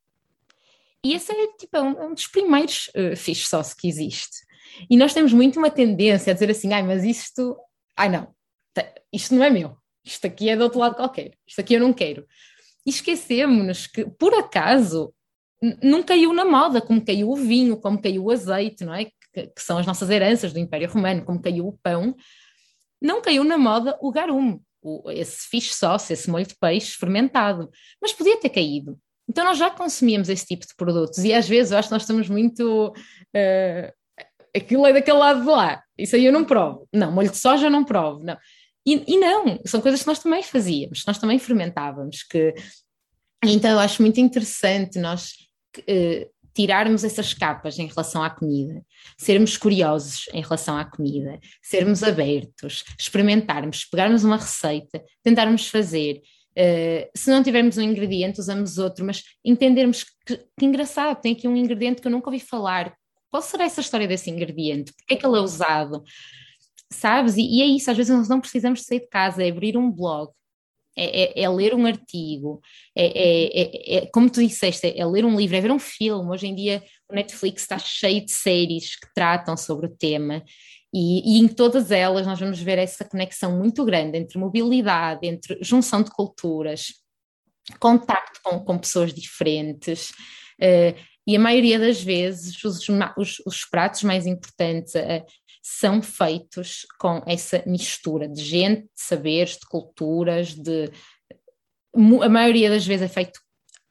[1.04, 4.38] E esse é, tipo, é um, é um dos primeiros uh, fish sauce que existe.
[4.90, 7.56] E nós temos muito uma tendência a dizer assim, ai, mas isto,
[7.96, 8.34] ai não,
[9.14, 11.92] isto não é meu, isto aqui é do outro lado qualquer, isto aqui eu não
[11.92, 12.26] quero.
[12.86, 15.14] E esquecemos que, por acaso,
[15.82, 19.06] não caiu na moda, como caiu o vinho, como caiu o azeite, não é?
[19.06, 22.16] Que, que, são as nossas heranças do Império Romano, como caiu o pão,
[23.02, 27.70] não caiu na moda o garum, o, esse fish sauce, esse molho de peixe fermentado,
[28.02, 28.98] mas podia ter caído.
[29.28, 32.04] Então nós já consumíamos esse tipo de produtos e às vezes eu acho que nós
[32.04, 32.94] estamos muito.
[33.36, 33.92] Uh,
[34.56, 36.88] aquilo é daquele lado de lá, isso aí eu não provo.
[36.94, 38.24] Não, molho de soja eu não provo.
[38.24, 38.38] Não.
[38.86, 42.24] E, e não, são coisas que nós também fazíamos, nós também fermentávamos.
[42.24, 42.54] Que...
[43.44, 45.32] Então eu acho muito interessante nós
[45.80, 48.82] uh, tirarmos essas capas em relação à comida,
[49.18, 56.22] sermos curiosos em relação à comida, sermos abertos, experimentarmos, pegarmos uma receita, tentarmos fazer.
[56.58, 61.48] Uh, se não tivermos um ingrediente, usamos outro, mas entendermos que, que engraçado, tem aqui
[61.48, 62.96] um ingrediente que eu nunca ouvi falar.
[63.30, 64.94] Qual será essa história desse ingrediente?
[64.94, 66.04] Por que é que ele é usado?
[66.92, 67.36] Sabes?
[67.38, 69.92] E, e é isso, às vezes nós não precisamos sair de casa, é abrir um
[69.92, 70.32] blog,
[70.98, 72.62] é, é, é, ler um artigo,
[72.96, 76.30] é, é, é, é como tu disseste, é, ler um livro, é ver um filme.
[76.30, 80.44] Hoje em dia o Netflix está cheio de séries que tratam sobre o tema
[80.98, 85.58] e, e, em todas elas nós vamos ver essa conexão muito grande entre mobilidade, entre
[85.62, 86.94] junção de culturas,
[87.82, 90.12] contacto com, com pessoas diferentes.
[90.58, 95.26] Uh, e a maioria das vezes os, os, os pratos mais importantes, uh,
[95.68, 100.92] são feitos com essa mistura de gente, de saberes, de culturas, de
[102.22, 103.40] a maioria das vezes é feito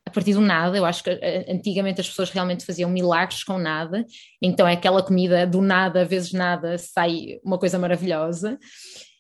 [0.07, 0.77] a partir do nada.
[0.77, 4.07] Eu acho que eh, antigamente as pessoas realmente faziam milagres com nada,
[4.41, 8.57] então é aquela comida do nada, vezes nada, sai uma coisa maravilhosa.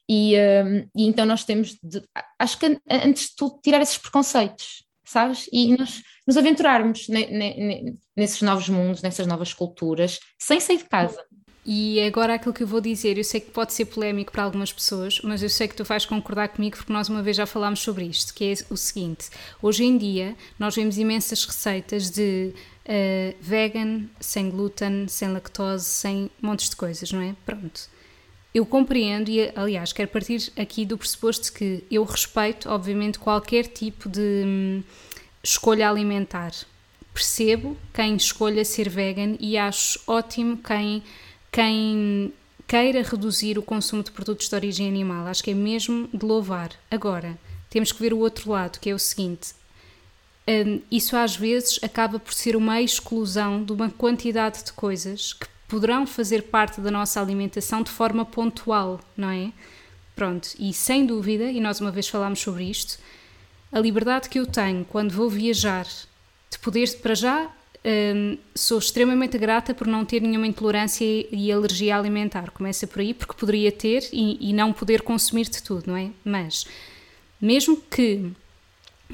[0.09, 2.05] E, um, e então nós temos de,
[2.39, 5.49] acho que antes de tudo, tirar esses preconceitos, sabes?
[5.53, 11.21] E nos, aventurarmos ne, ne, nesses novos mundos, nessas novas culturas, sem sair de casa.
[11.67, 14.71] E agora aquilo que eu vou dizer, eu sei que pode ser polémico para algumas
[14.71, 17.81] pessoas, mas eu sei que tu vais concordar comigo porque nós uma vez já falámos
[17.81, 19.31] sobre isto, que é o seguinte:
[19.63, 22.53] hoje em dia nós vemos imensas receitas de
[22.85, 27.35] uh, vegan, sem glúten, sem lactose, sem montes de coisas, não é?
[27.47, 27.89] Pronto.
[28.55, 34.09] Eu compreendo e, aliás, quero partir aqui do pressuposto que eu respeito, obviamente, qualquer tipo
[34.09, 34.83] de hum,
[35.43, 36.53] escolha alimentar.
[37.13, 41.03] Percebo quem escolha ser vegan e acho ótimo quem
[41.55, 42.33] quem
[42.67, 45.29] queira reduzir o consumo de produtos de origem animal.
[45.29, 46.73] Acho que é mesmo de louvar.
[46.91, 47.39] Agora,
[47.71, 49.55] temos que ver o outro lado, que é o seguinte:
[50.49, 55.47] um, isso às vezes acaba por ser uma exclusão de uma quantidade de coisas que
[55.69, 59.53] poderão fazer parte da nossa alimentação de forma pontual, não é?
[60.17, 62.99] Pronto, e sem dúvida, e nós uma vez falámos sobre isto,
[63.71, 65.87] a liberdade que eu tenho quando vou viajar,
[66.51, 67.49] de poder, para já,
[67.85, 72.51] um, sou extremamente grata por não ter nenhuma intolerância e alergia alimentar.
[72.51, 76.11] Começa por aí, porque poderia ter e, e não poder consumir de tudo, não é?
[76.25, 76.67] Mas,
[77.41, 78.33] mesmo que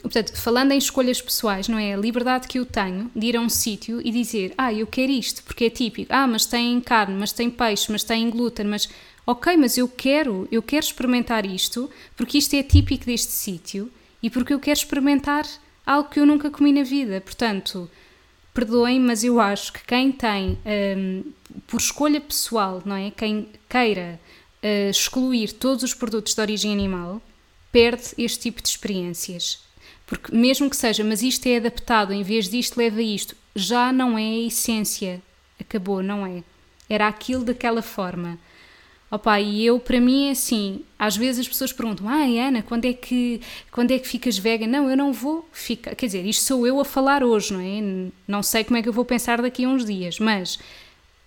[0.00, 1.94] Portanto, falando em escolhas pessoais, não é?
[1.94, 5.10] A liberdade que eu tenho de ir a um sítio e dizer, ah, eu quero
[5.10, 8.88] isto porque é típico, ah, mas tem carne, mas tem peixe, mas tem glúten, mas
[9.26, 13.90] ok, mas eu quero, eu quero experimentar isto porque isto é típico deste sítio
[14.22, 15.44] e porque eu quero experimentar
[15.84, 17.20] algo que eu nunca comi na vida.
[17.20, 17.90] Portanto,
[18.52, 20.58] perdoem, mas eu acho que quem tem,
[20.96, 21.24] um,
[21.66, 23.10] por escolha pessoal, não é?
[23.10, 24.20] Quem queira
[24.62, 27.20] uh, excluir todos os produtos de origem animal,
[27.72, 29.62] perde este tipo de experiências.
[30.06, 34.18] Porque mesmo que seja, mas isto é adaptado, em vez disto leva isto, já não
[34.18, 35.22] é a essência.
[35.58, 36.42] Acabou, não é?
[36.88, 38.38] Era aquilo daquela forma.
[39.10, 42.84] Opa, e eu, para mim, é assim, às vezes as pessoas perguntam, ah, Ana, quando
[42.84, 43.40] é que,
[43.72, 44.68] quando é que ficas vegan?
[44.68, 48.10] Não, eu não vou ficar, quer dizer, isto sou eu a falar hoje, não é?
[48.28, 50.60] Não sei como é que eu vou pensar daqui a uns dias, mas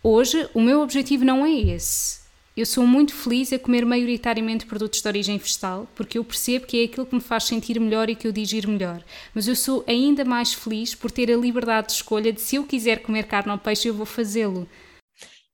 [0.02, 2.24] hoje o meu objetivo não é esse.
[2.56, 6.82] Eu sou muito feliz a comer maioritariamente produtos de origem vegetal, porque eu percebo que
[6.82, 9.04] é aquilo que me faz sentir melhor e que eu digiro melhor.
[9.34, 12.64] Mas eu sou ainda mais feliz por ter a liberdade de escolha de se eu
[12.64, 14.70] quiser comer carne ou peixe, eu vou fazê-lo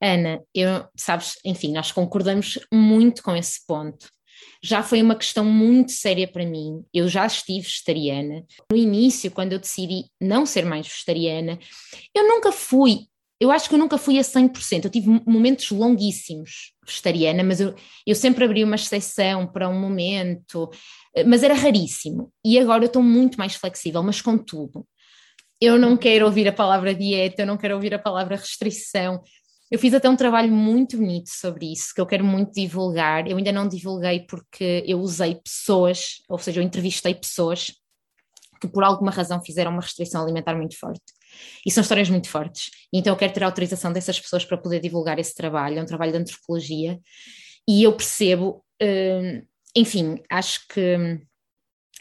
[0.01, 4.07] Ana, eu, sabes, enfim, nós concordamos muito com esse ponto.
[4.63, 6.83] Já foi uma questão muito séria para mim.
[6.93, 8.45] Eu já estive vegetariana.
[8.71, 11.59] No início, quando eu decidi não ser mais vegetariana,
[12.15, 13.07] eu nunca fui,
[13.39, 14.85] eu acho que eu nunca fui a 100%.
[14.85, 17.73] Eu tive momentos longuíssimos vegetariana, mas eu,
[18.05, 20.69] eu sempre abri uma exceção para um momento,
[21.25, 22.31] mas era raríssimo.
[22.43, 24.85] E agora eu estou muito mais flexível, mas contudo,
[25.61, 29.21] eu não quero ouvir a palavra dieta, eu não quero ouvir a palavra restrição,
[29.71, 33.27] eu fiz até um trabalho muito bonito sobre isso, que eu quero muito divulgar.
[33.27, 37.73] Eu ainda não divulguei porque eu usei pessoas, ou seja, eu entrevistei pessoas
[38.59, 41.01] que por alguma razão fizeram uma restrição alimentar muito forte.
[41.65, 42.71] E são histórias muito fortes.
[42.91, 45.85] Então eu quero ter a autorização dessas pessoas para poder divulgar esse trabalho, é um
[45.85, 46.99] trabalho de antropologia.
[47.67, 49.41] E eu percebo, hum,
[49.75, 51.21] enfim, acho que hum,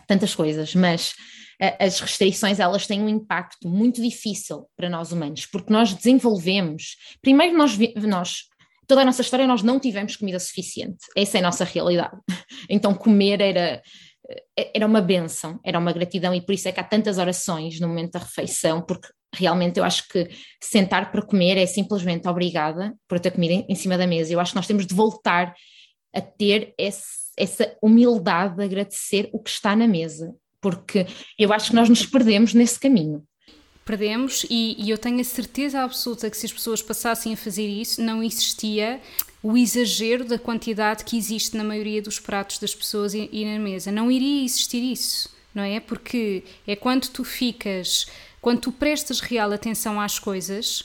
[0.06, 1.14] tantas coisas, mas
[1.60, 7.56] as restrições elas têm um impacto muito difícil para nós humanos, porque nós desenvolvemos, primeiro
[7.56, 8.44] nós, nós
[8.86, 12.16] toda a nossa história nós não tivemos comida suficiente, essa é a nossa realidade,
[12.70, 13.82] então comer era,
[14.56, 17.88] era uma benção, era uma gratidão e por isso é que há tantas orações no
[17.88, 20.28] momento da refeição, porque realmente eu acho que
[20.62, 24.52] sentar para comer é simplesmente obrigada por ter comida em cima da mesa, eu acho
[24.52, 25.54] que nós temos de voltar
[26.14, 31.06] a ter esse, essa humildade de agradecer o que está na mesa porque
[31.38, 33.22] eu acho que nós nos perdemos nesse caminho.
[33.84, 37.66] perdemos e, e, eu tenho a certeza absoluta que se as pessoas passassem a fazer
[37.66, 39.00] isso, não existia
[39.42, 43.58] o exagero da quantidade que existe na maioria dos pratos das pessoas e, e na
[43.58, 43.90] mesa.
[43.90, 45.80] Não iria existir isso, não é?
[45.80, 48.06] Porque é quando tu ficas,
[48.40, 50.84] quando tu prestas real atenção às coisas,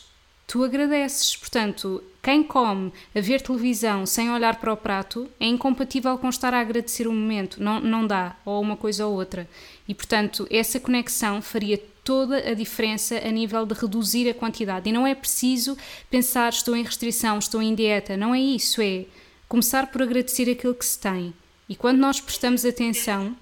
[0.54, 1.36] tu agradeces.
[1.36, 6.54] Portanto, quem come a ver televisão sem olhar para o prato é incompatível com estar
[6.54, 7.62] a agradecer o momento.
[7.62, 9.50] Não, não dá, ou uma coisa ou outra.
[9.88, 14.88] E, portanto, essa conexão faria toda a diferença a nível de reduzir a quantidade.
[14.88, 15.76] E não é preciso
[16.08, 18.16] pensar estou em restrição, estou em dieta.
[18.16, 18.80] Não é isso.
[18.80, 19.06] É
[19.50, 21.34] começar por agradecer aquilo que se tem.
[21.68, 23.36] E quando nós prestamos atenção,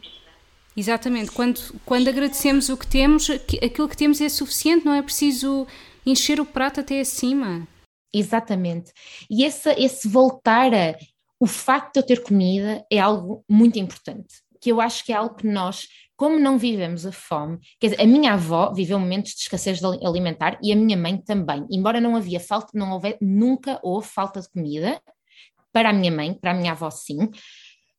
[0.77, 5.67] exatamente, quando, quando agradecemos o que temos, aquilo que temos é suficiente, não é preciso
[6.05, 7.67] encher o prato até acima.
[8.13, 8.91] Exatamente.
[9.29, 10.97] E esse, esse voltar a.
[11.39, 15.15] O facto de eu ter comida é algo muito importante, que eu acho que é
[15.15, 19.31] algo que nós, como não vivemos a fome, quer dizer, a minha avó viveu momentos
[19.31, 23.79] de escassez alimentar e a minha mãe também, embora não havia falta, não houve, nunca
[23.81, 25.01] houve falta de comida,
[25.73, 27.31] para a minha mãe, para a minha avó sim,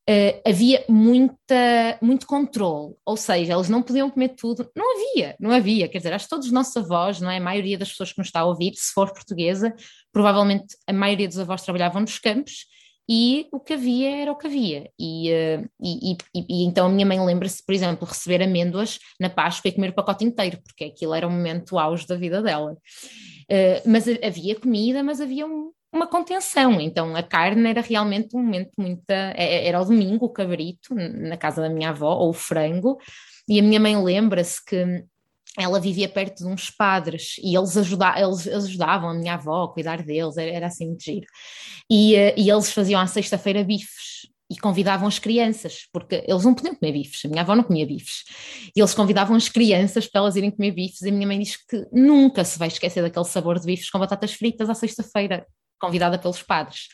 [0.09, 5.51] Uh, havia muita, muito controle, ou seja, eles não podiam comer tudo, não havia, não
[5.51, 7.37] havia, quer dizer, acho que todos os nossos avós, não é?
[7.37, 9.73] A maioria das pessoas que nos está a ouvir, se for portuguesa,
[10.11, 12.65] provavelmente a maioria dos avós trabalhavam nos campos
[13.07, 14.89] e o que havia era o que havia.
[14.99, 19.29] E, uh, e, e, e, então a minha mãe lembra-se, por exemplo, receber amêndoas na
[19.29, 22.73] Páscoa e comer o pacote inteiro, porque aquilo era o momento auge da vida dela.
[22.73, 26.81] Uh, mas havia comida, mas havia um, uma contenção.
[26.81, 29.03] Então a carne era realmente um momento muito.
[29.09, 32.97] É, é, era o domingo, o cabrito, na casa da minha avó, ou o frango,
[33.47, 35.03] e a minha mãe lembra-se que
[35.57, 39.71] ela vivia perto de uns padres e eles, ajuda, eles ajudavam a minha avó a
[39.71, 41.27] cuidar deles, era, era assim muito giro.
[41.89, 46.53] E, eh, e eles faziam à sexta-feira bifes e convidavam as crianças, porque eles não
[46.53, 48.23] podiam comer bifes, a minha avó não comia bifes,
[48.75, 51.55] e eles convidavam as crianças para elas irem comer bifes, e a minha mãe diz
[51.55, 55.45] que nunca se vai esquecer daquele sabor de bifes com batatas fritas à sexta-feira,
[55.83, 56.87] convidada pelos padres.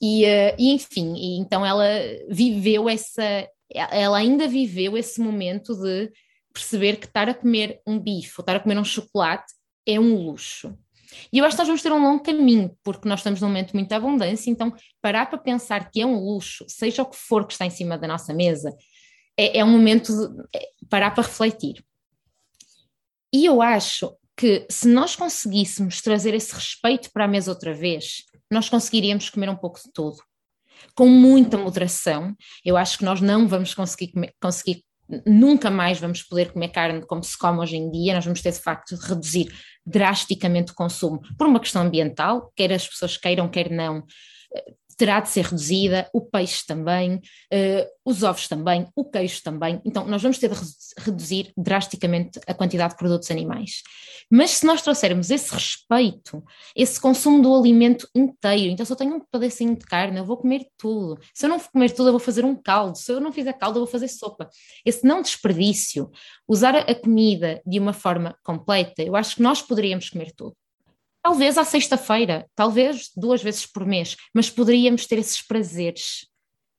[0.00, 1.86] E, uh, e enfim, e então ela
[2.28, 6.12] viveu essa, ela ainda viveu esse momento de
[6.52, 9.52] perceber que estar a comer um bife ou estar a comer um chocolate
[9.86, 10.76] é um luxo.
[11.32, 13.68] E eu acho que nós vamos ter um longo caminho, porque nós estamos num momento
[13.68, 17.46] de muita abundância, então parar para pensar que é um luxo, seja o que for
[17.46, 18.76] que está em cima da nossa mesa,
[19.36, 21.82] é, é um momento de é, parar para refletir.
[23.32, 28.22] E eu acho que se nós conseguíssemos trazer esse respeito para a mesa outra vez,
[28.48, 30.18] nós conseguiríamos comer um pouco de tudo.
[30.94, 34.84] Com muita moderação, eu acho que nós não vamos conseguir, comer, conseguir
[35.26, 38.52] nunca mais vamos poder comer carne como se come hoje em dia, nós vamos ter
[38.52, 39.52] de facto de reduzir
[39.84, 44.04] drasticamente o consumo por uma questão ambiental, quer as pessoas queiram, quer não,
[44.98, 49.80] terá de ser reduzida, o peixe também, uh, os ovos também, o queijo também.
[49.84, 50.56] Então, nós vamos ter de
[50.98, 53.82] reduzir drasticamente a quantidade de produtos animais.
[54.28, 56.42] Mas se nós trouxermos esse respeito,
[56.74, 60.36] esse consumo do alimento inteiro, então se eu tenho um pedacinho de carne, eu vou
[60.36, 61.20] comer tudo.
[61.32, 62.98] Se eu não comer tudo, eu vou fazer um caldo.
[62.98, 64.50] Se eu não fizer caldo, eu vou fazer sopa.
[64.84, 66.10] Esse não desperdício,
[66.48, 70.56] usar a comida de uma forma completa, eu acho que nós poderíamos comer tudo.
[71.28, 76.26] Talvez à sexta-feira, talvez duas vezes por mês, mas poderíamos ter esses prazeres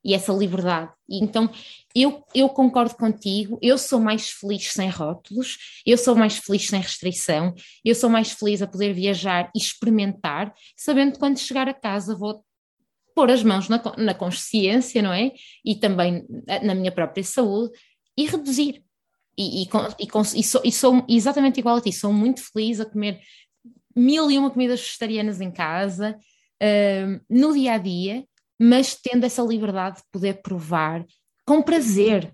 [0.04, 0.92] e essa liberdade.
[1.08, 1.52] E então
[1.94, 6.82] eu, eu concordo contigo, eu sou mais feliz sem rótulos, eu sou mais feliz sem
[6.82, 7.54] restrição,
[7.86, 12.18] eu sou mais feliz a poder viajar e experimentar, sabendo que quando chegar a casa
[12.18, 12.44] vou
[13.14, 15.32] pôr as mãos na, na consciência, não é?
[15.64, 16.26] E também
[16.64, 17.72] na minha própria saúde
[18.18, 18.84] e reduzir.
[19.38, 22.86] E, e, e, e, sou, e sou exatamente igual a ti, sou muito feliz a
[22.86, 23.22] comer
[23.96, 26.18] mil e uma comidas vegetarianas em casa,
[26.62, 28.26] uh, no dia a dia,
[28.60, 31.06] mas tendo essa liberdade de poder provar
[31.46, 32.34] com prazer.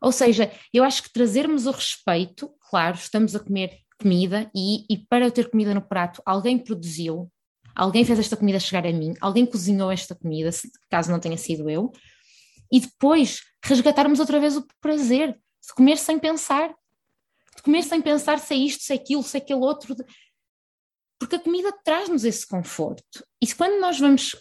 [0.00, 4.98] Ou seja, eu acho que trazermos o respeito, claro, estamos a comer comida e, e
[4.98, 7.30] para eu ter comida no prato, alguém produziu,
[7.74, 10.50] alguém fez esta comida chegar a mim, alguém cozinhou esta comida,
[10.90, 11.92] caso não tenha sido eu,
[12.70, 16.74] e depois resgatarmos outra vez o prazer de comer sem pensar,
[17.56, 19.94] de comer sem pensar se é isto, se é aquilo, se é aquele outro,
[21.22, 23.24] porque a comida traz-nos esse conforto.
[23.40, 24.34] E quando nós vamos,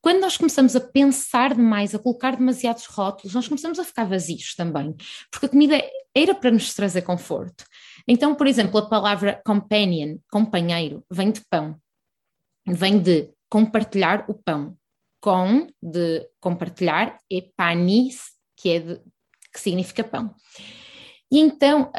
[0.00, 4.54] quando nós começamos a pensar demais, a colocar demasiados rótulos, nós começamos a ficar vazios
[4.54, 4.94] também,
[5.28, 5.82] porque a comida
[6.14, 7.64] era para nos trazer conforto.
[8.06, 11.76] Então, por exemplo, a palavra companion, companheiro, vem de pão,
[12.64, 14.76] vem de compartilhar o pão,
[15.20, 18.20] com de compartilhar e panis,
[18.56, 19.00] que é de,
[19.52, 20.32] que significa pão.
[21.28, 21.90] E então,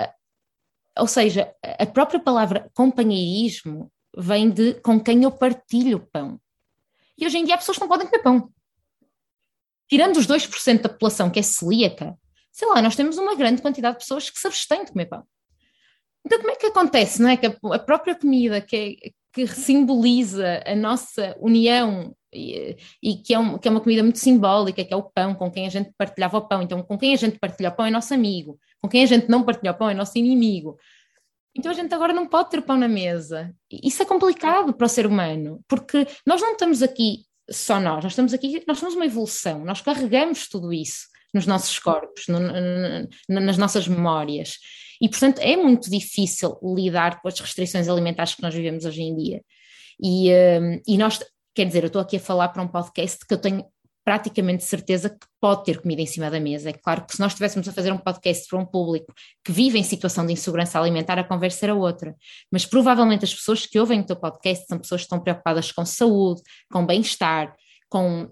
[0.98, 6.40] ou seja, a própria palavra companheirismo vem de com quem eu partilho pão.
[7.18, 8.52] E hoje em dia há pessoas que não podem comer pão.
[9.90, 12.18] Tirando os 2% da população que é celíaca,
[12.52, 15.26] sei lá, nós temos uma grande quantidade de pessoas que se abstêm de comer pão.
[16.26, 17.38] Então, como é que acontece, não é?
[17.38, 23.40] Que a, própria comida que, é, que simboliza a nossa união e, e que, é
[23.40, 25.92] um, que, é uma comida muito simbólica, que é o pão, com quem a gente
[25.98, 26.62] partilhava o pão.
[26.62, 29.30] Então, com quem a gente partilha o pão é nosso amigo, com quem a gente
[29.30, 30.78] não partilha o pão é nosso inimigo.
[31.56, 33.54] Então a gente agora não pode ter pão na mesa.
[33.84, 38.14] Isso é complicado para o ser humano, porque nós não estamos aqui só nós, nós
[38.14, 43.42] estamos aqui, nós somos uma evolução, nós carregamos tudo isso nos nossos corpos, no, no,
[43.42, 44.58] nas nossas memórias.
[45.02, 49.16] E, portanto, é muito difícil lidar com as restrições alimentares que nós vivemos hoje em
[49.16, 49.42] dia.
[50.02, 51.20] E, um, e nós,
[51.56, 53.66] quer dizer, eu estou aqui a falar para um podcast que eu tenho
[54.04, 56.70] praticamente certeza que pode ter comida em cima da mesa.
[56.70, 59.78] É claro que se nós estivéssemos a fazer um podcast para um público que vive
[59.78, 62.16] em situação de insegurança alimentar, a conversa era outra.
[62.52, 65.86] Mas provavelmente as pessoas que ouvem o teu podcast são pessoas que estão preocupadas com
[65.86, 66.42] saúde,
[66.72, 67.56] com bem-estar,
[67.90, 68.32] com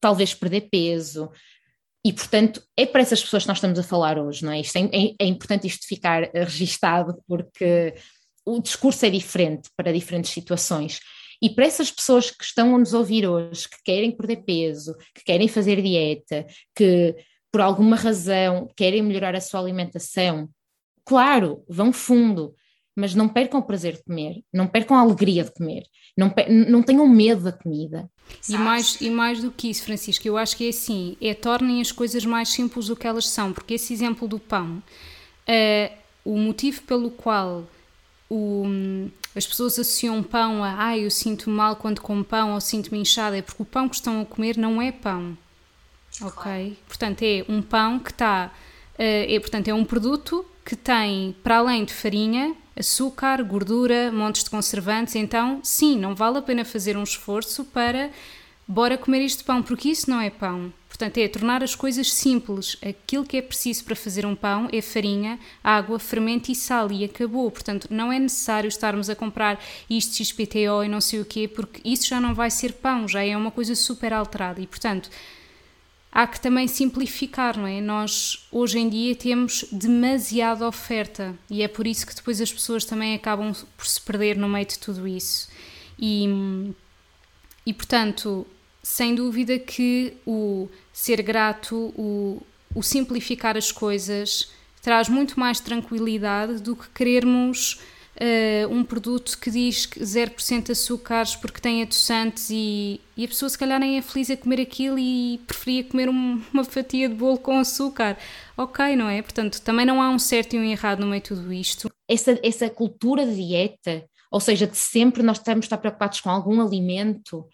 [0.00, 1.30] talvez perder peso.
[2.04, 4.60] E, portanto, é para essas pessoas que nós estamos a falar hoje, não é?
[4.60, 7.94] Isto é, é, é importante isto ficar registado, porque
[8.46, 11.00] o discurso é diferente para diferentes situações.
[11.42, 15.24] E para essas pessoas que estão a nos ouvir hoje, que querem perder peso, que
[15.24, 17.16] querem fazer dieta, que
[17.50, 20.48] por alguma razão querem melhorar a sua alimentação,
[21.04, 22.54] claro, vão fundo,
[22.94, 25.84] mas não percam o prazer de comer, não percam a alegria de comer,
[26.16, 26.32] não,
[26.68, 28.08] não tenham medo da comida.
[28.48, 31.80] E mais, e mais do que isso, Francisco, eu acho que é assim, é tornem
[31.80, 34.82] as coisas mais simples do que elas são, porque esse exemplo do pão,
[35.48, 37.66] uh, o motivo pelo qual
[38.28, 38.64] o,
[39.34, 43.36] as pessoas associam pão a ah, eu sinto mal quando como pão ou sinto-me inchada,
[43.36, 45.36] é porque o pão que estão a comer não é pão.
[46.20, 46.32] Ok?
[46.32, 46.76] Claro.
[46.86, 48.50] Portanto, é um pão que está.
[48.94, 54.44] Uh, é, portanto, é um produto que tem, para além de farinha, açúcar, gordura, montes
[54.44, 55.14] de conservantes.
[55.14, 58.10] Então, sim, não vale a pena fazer um esforço para
[58.70, 60.72] bora comer este pão, porque isso não é pão.
[60.88, 62.76] Portanto, é tornar as coisas simples.
[62.86, 67.04] Aquilo que é preciso para fazer um pão é farinha, água, fermento e sal e
[67.04, 67.50] acabou.
[67.50, 71.80] Portanto, não é necessário estarmos a comprar isto XPTO e não sei o quê, porque
[71.84, 74.60] isso já não vai ser pão, já é uma coisa super alterada.
[74.60, 75.10] E, portanto,
[76.12, 77.80] há que também simplificar, não é?
[77.80, 82.84] Nós hoje em dia temos demasiada oferta e é por isso que depois as pessoas
[82.84, 85.48] também acabam por se perder no meio de tudo isso.
[85.98, 86.72] E,
[87.66, 88.46] e portanto,
[88.82, 92.42] sem dúvida que o ser grato, o,
[92.74, 94.50] o simplificar as coisas,
[94.82, 97.80] traz muito mais tranquilidade do que querermos
[98.16, 103.58] uh, um produto que diz 0% açúcares porque tem adoçantes e, e, a pessoa se
[103.58, 107.38] calhar nem é feliz a comer aquilo e preferia comer um, uma fatia de bolo
[107.38, 108.16] com açúcar.
[108.56, 109.22] Ok, não é?
[109.22, 111.90] Portanto, também não há um certo e um errado no meio de tudo isto.
[112.08, 116.30] Essa, essa cultura de dieta, ou seja, de sempre nós estamos a estar preocupados com
[116.30, 117.46] algum alimento,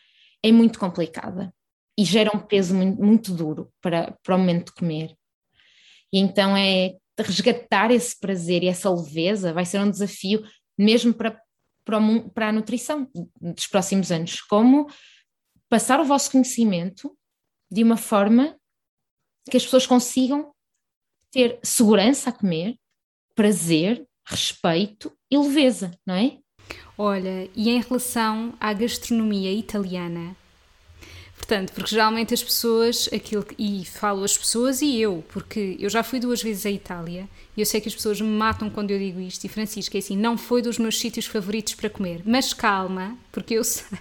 [0.48, 1.52] é muito complicada
[1.98, 5.16] e gera um peso muito, muito duro para, para o momento de comer.
[6.12, 10.44] E então é resgatar esse prazer e essa leveza vai ser um desafio
[10.78, 11.40] mesmo para,
[11.84, 11.98] para,
[12.34, 14.40] para a nutrição dos próximos anos.
[14.42, 14.86] Como
[15.68, 17.16] passar o vosso conhecimento
[17.70, 18.56] de uma forma
[19.50, 20.52] que as pessoas consigam
[21.30, 22.78] ter segurança a comer,
[23.34, 26.38] prazer, respeito e leveza, não é?
[26.98, 30.34] Olha, e em relação à gastronomia italiana,
[31.36, 36.02] portanto, porque geralmente as pessoas, aquilo e falo as pessoas e eu, porque eu já
[36.02, 38.98] fui duas vezes à Itália e eu sei que as pessoas me matam quando eu
[38.98, 42.54] digo isto, e Francisco, é assim, não foi dos meus sítios favoritos para comer, mas
[42.54, 43.98] calma, porque eu sei,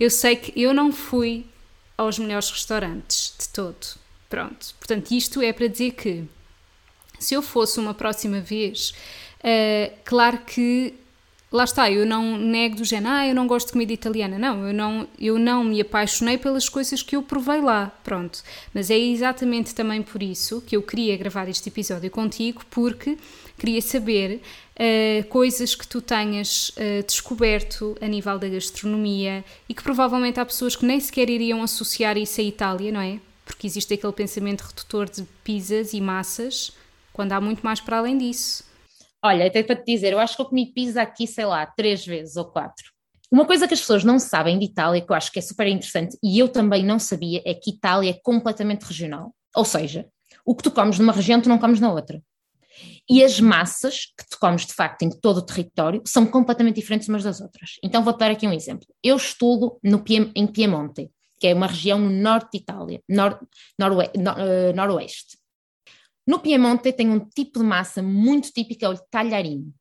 [0.00, 1.46] eu sei que eu não fui
[1.96, 3.86] aos melhores restaurantes de todo.
[4.28, 6.24] Pronto, portanto, isto é para dizer que
[7.18, 8.92] se eu fosse uma próxima vez,
[9.40, 10.94] uh, claro que
[11.50, 14.38] lá está, eu não nego do género, ah, eu não gosto de comida italiana.
[14.38, 18.42] Não, eu não, eu não me apaixonei pelas coisas que eu provei lá, pronto.
[18.74, 23.16] Mas é exatamente também por isso que eu queria gravar este episódio contigo, porque
[23.58, 24.42] queria saber
[24.76, 30.44] uh, coisas que tu tenhas uh, descoberto a nível da gastronomia e que provavelmente há
[30.44, 33.20] pessoas que nem sequer iriam associar isso à Itália, não é?
[33.44, 36.72] Porque existe aquele pensamento redutor de pizzas e massas,
[37.12, 38.65] quando há muito mais para além disso.
[39.24, 42.04] Olha, até para te dizer, eu acho que eu comi pizza aqui, sei lá, três
[42.04, 42.92] vezes ou quatro.
[43.30, 45.66] Uma coisa que as pessoas não sabem de Itália, que eu acho que é super
[45.66, 49.34] interessante, e eu também não sabia, é que Itália é completamente regional.
[49.54, 50.06] Ou seja,
[50.44, 52.22] o que tu comes numa região, tu não comes na outra.
[53.08, 57.08] E as massas que tu comes de facto em todo o território são completamente diferentes
[57.08, 57.78] umas das outras.
[57.82, 58.86] Então vou dar aqui um exemplo.
[59.02, 60.04] Eu estudo no,
[60.34, 63.40] em Piemonte, que é uma região no norte de Itália, nor,
[63.80, 65.38] uh, noroeste.
[66.26, 69.72] No Piemonte tem um tipo de massa muito típico, é o talharino.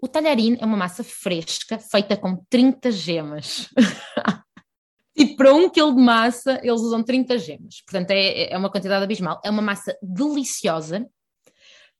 [0.00, 3.68] O talharino é uma massa fresca, feita com 30 gemas.
[5.16, 7.82] e para um quilo de massa, eles usam 30 gemas.
[7.82, 9.40] Portanto, é, é uma quantidade abismal.
[9.44, 11.08] É uma massa deliciosa,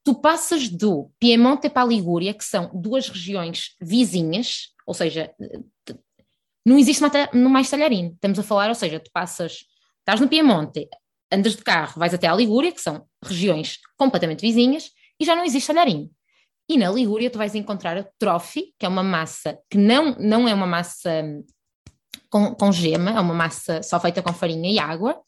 [0.04, 5.32] Tu passas do Piemonte para a Ligúria, que são duas regiões vizinhas, ou seja,
[6.66, 8.12] não existe mais talharino.
[8.12, 9.64] Estamos a falar, ou seja, tu passas,
[10.00, 10.88] estás no Piemonte,
[11.32, 15.44] andas de carro, vais até à Ligúria, que são regiões completamente vizinhas, e já não
[15.44, 16.10] existe talharino.
[16.68, 20.48] E na Ligúria tu vais encontrar a trophy, que é uma massa que não, não
[20.48, 21.22] é uma massa
[22.30, 25.20] com, com gema, é uma massa só feita com farinha e água,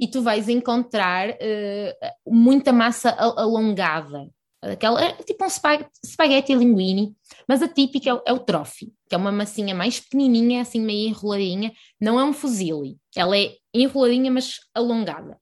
[0.00, 4.30] e tu vais encontrar uh, muita massa alongada.
[4.60, 7.14] Aquela, é tipo um spaghetti linguine,
[7.46, 10.80] mas a típica é o, é o trophy, que é uma massinha mais pequenininha, assim
[10.80, 15.38] meio enroladinha, não é um fuzile, ela é enroladinha, mas alongada.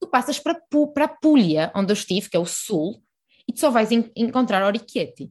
[0.00, 0.60] Tu passas para,
[0.94, 3.02] para a Puglia, onde eu estive, que é o sul,
[3.48, 5.30] e tu só vais en encontrar oriquete.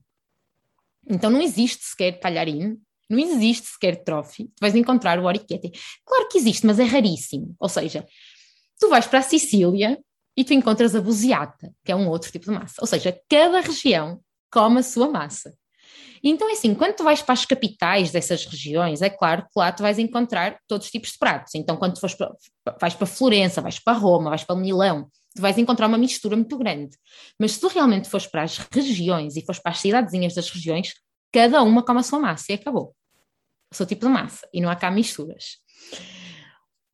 [1.08, 5.72] Então não existe sequer talharine, não existe sequer trophy, tu vais encontrar o oriquete.
[6.04, 7.56] Claro que existe, mas é raríssimo.
[7.60, 8.06] Ou seja,
[8.80, 10.00] tu vais para a Sicília
[10.36, 12.76] e tu encontras a buziata, que é um outro tipo de massa.
[12.82, 14.20] Ou seja, cada região
[14.52, 15.56] come a sua massa.
[16.24, 19.72] Então é assim, quando tu vais para as capitais dessas regiões, é claro que lá
[19.72, 21.56] tu vais encontrar todos os tipos de pratos.
[21.56, 22.34] Então quando tu fores para,
[22.80, 26.58] vais para Florença, vais para Roma, vais para Milão, tu vais encontrar uma mistura muito
[26.58, 26.98] grande.
[27.40, 30.94] Mas se tu realmente fores para as regiões e fores para as cidadezinhas das regiões,
[31.32, 32.96] cada uma come a sua massa e acabou.
[33.72, 34.48] O seu tipo de massa.
[34.54, 35.58] E não há cá misturas.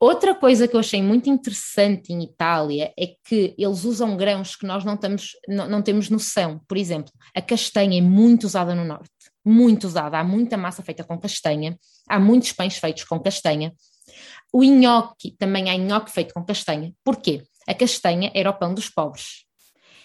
[0.03, 4.65] Outra coisa que eu achei muito interessante em Itália é que eles usam grãos que
[4.65, 6.59] nós não, estamos, não, não temos noção.
[6.67, 9.11] Por exemplo, a castanha é muito usada no norte,
[9.45, 10.17] muito usada.
[10.17, 11.77] Há muita massa feita com castanha,
[12.09, 13.71] há muitos pães feitos com castanha.
[14.51, 16.91] O nhoque, também há nhoque feito com castanha.
[17.03, 17.43] Porquê?
[17.67, 19.45] A castanha era o pão dos pobres.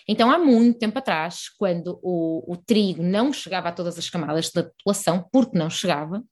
[0.06, 4.50] Então, há muito tempo atrás, quando o, o trigo não chegava a todas as camadas
[4.52, 6.22] da população, porque não chegava,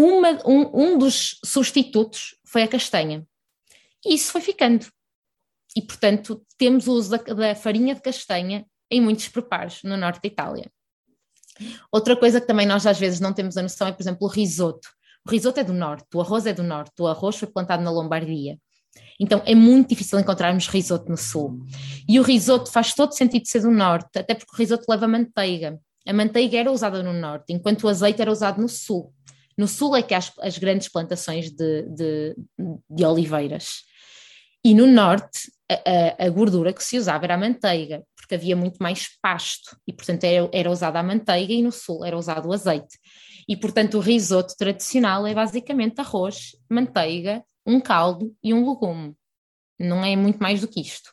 [0.00, 3.26] uma, um, um dos substitutos foi a castanha.
[4.06, 4.86] E isso foi ficando.
[5.74, 10.22] E, portanto, temos o uso da, da farinha de castanha em muitos preparos no norte
[10.22, 10.70] da Itália.
[11.90, 14.30] Outra coisa que também nós às vezes não temos a noção é, por exemplo, o
[14.30, 14.88] risoto.
[15.26, 17.90] O risoto é do norte, o arroz é do norte, o arroz foi plantado na
[17.90, 18.56] Lombardia.
[19.18, 21.58] Então é muito difícil encontrarmos risoto no sul.
[22.08, 25.78] E o risoto faz todo sentido ser do norte, até porque o risoto leva manteiga.
[26.06, 29.12] A manteiga era usada no norte, enquanto o azeite era usado no sul.
[29.58, 32.36] No sul é que há as, as grandes plantações de, de,
[32.88, 33.82] de, oliveiras.
[34.64, 38.78] E no norte, a, a, gordura que se usava era a manteiga, porque havia muito
[38.78, 42.52] mais pasto, e portanto era, era usada a manteiga, e no sul era usado o
[42.52, 42.98] azeite.
[43.48, 49.14] E portanto o risoto tradicional é basicamente arroz, manteiga, um caldo e um legume.
[49.76, 51.10] Não é muito mais do que isto.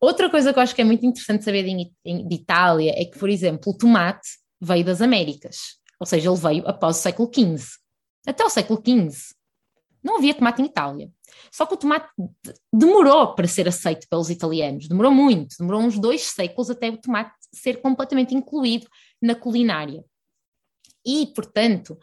[0.00, 3.18] Outra coisa que eu acho que é muito interessante saber de, de Itália é que,
[3.18, 4.28] por exemplo, o tomate
[4.60, 5.82] veio das Américas.
[6.00, 7.78] Ou seja, ele veio após o século XV.
[8.26, 9.34] Até o século XV
[10.04, 11.10] não havia tomate em Itália.
[11.50, 12.08] Só que o tomate
[12.70, 17.34] demorou para ser aceito pelos italianos, demorou muito, demorou uns dois séculos até o tomate
[17.52, 18.86] ser completamente incluído
[19.20, 20.04] na culinária.
[21.04, 21.98] E, portanto,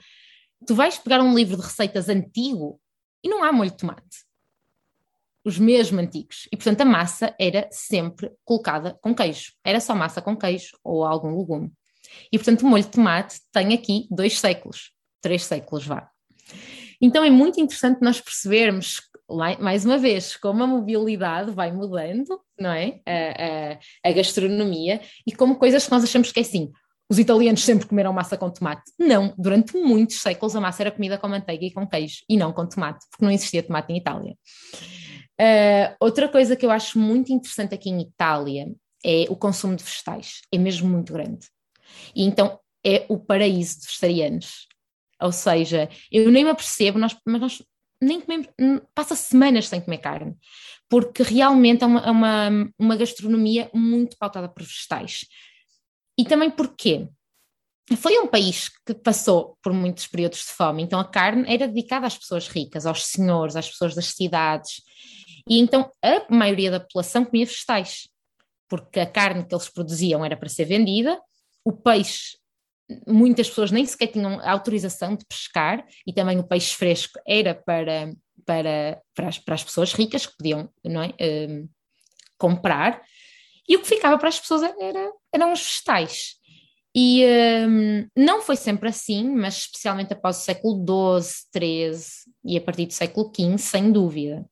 [0.66, 2.80] tu vais pegar um livro de receitas antigo
[3.24, 4.26] e não há molho de tomate.
[5.44, 6.48] Os mesmo antigos.
[6.52, 9.54] E, portanto, a massa era sempre colocada com queijo.
[9.64, 11.72] Era só massa com queijo ou algum legume.
[12.32, 14.92] E, portanto, o molho de tomate tem aqui dois séculos,
[15.22, 16.10] três séculos, vá.
[17.02, 19.02] Então é muito interessante nós percebermos,
[19.60, 23.00] mais uma vez, como a mobilidade vai mudando, não é?
[23.06, 26.72] A, a, a, gastronomia e como coisas que nós achamos que é assim.
[27.10, 28.84] Os italianos sempre comeram massa com tomate.
[29.00, 32.54] Não, durante muitos séculos a massa era comida com manteiga e com queijo e não
[32.54, 34.36] com tomate, porque não existia tomate em Itália.
[35.42, 38.68] Uh, outra coisa que eu acho muito interessante aqui em Itália
[39.04, 40.42] é o consumo de vegetais.
[40.54, 41.48] É mesmo muito grande.
[42.16, 44.68] E então é o paraíso dos vegetarianos.
[45.22, 47.64] Ou seja, eu nem me apercebo, nós, mas nós
[48.02, 48.48] nem comemos,
[48.96, 50.36] passa semanas sem comer carne,
[50.90, 55.26] porque realmente é uma, é uma, uma gastronomia muito pautada por vegetais.
[56.18, 57.08] E também porquê?
[57.98, 62.08] Foi um país que passou por muitos períodos de fome, então a carne era dedicada
[62.08, 64.82] às pessoas ricas, aos senhores, às pessoas das cidades.
[65.48, 68.08] E então a maioria da população comia vegetais,
[68.68, 71.20] porque a carne que eles produziam era para ser vendida
[71.64, 72.38] o peixe,
[73.08, 78.14] muitas pessoas nem sequer tinham autorização de pescar, e também o peixe fresco era para,
[78.46, 81.70] para, para, as, para as pessoas ricas que podiam é, um,
[82.38, 83.02] comprar,
[83.68, 86.42] e o que ficava para as pessoas era, eram os vegetais.
[86.94, 87.24] E
[87.68, 92.86] um, não foi sempre assim, mas especialmente após o século XII, XIII e a partir
[92.86, 94.46] do século XV, sem dúvida.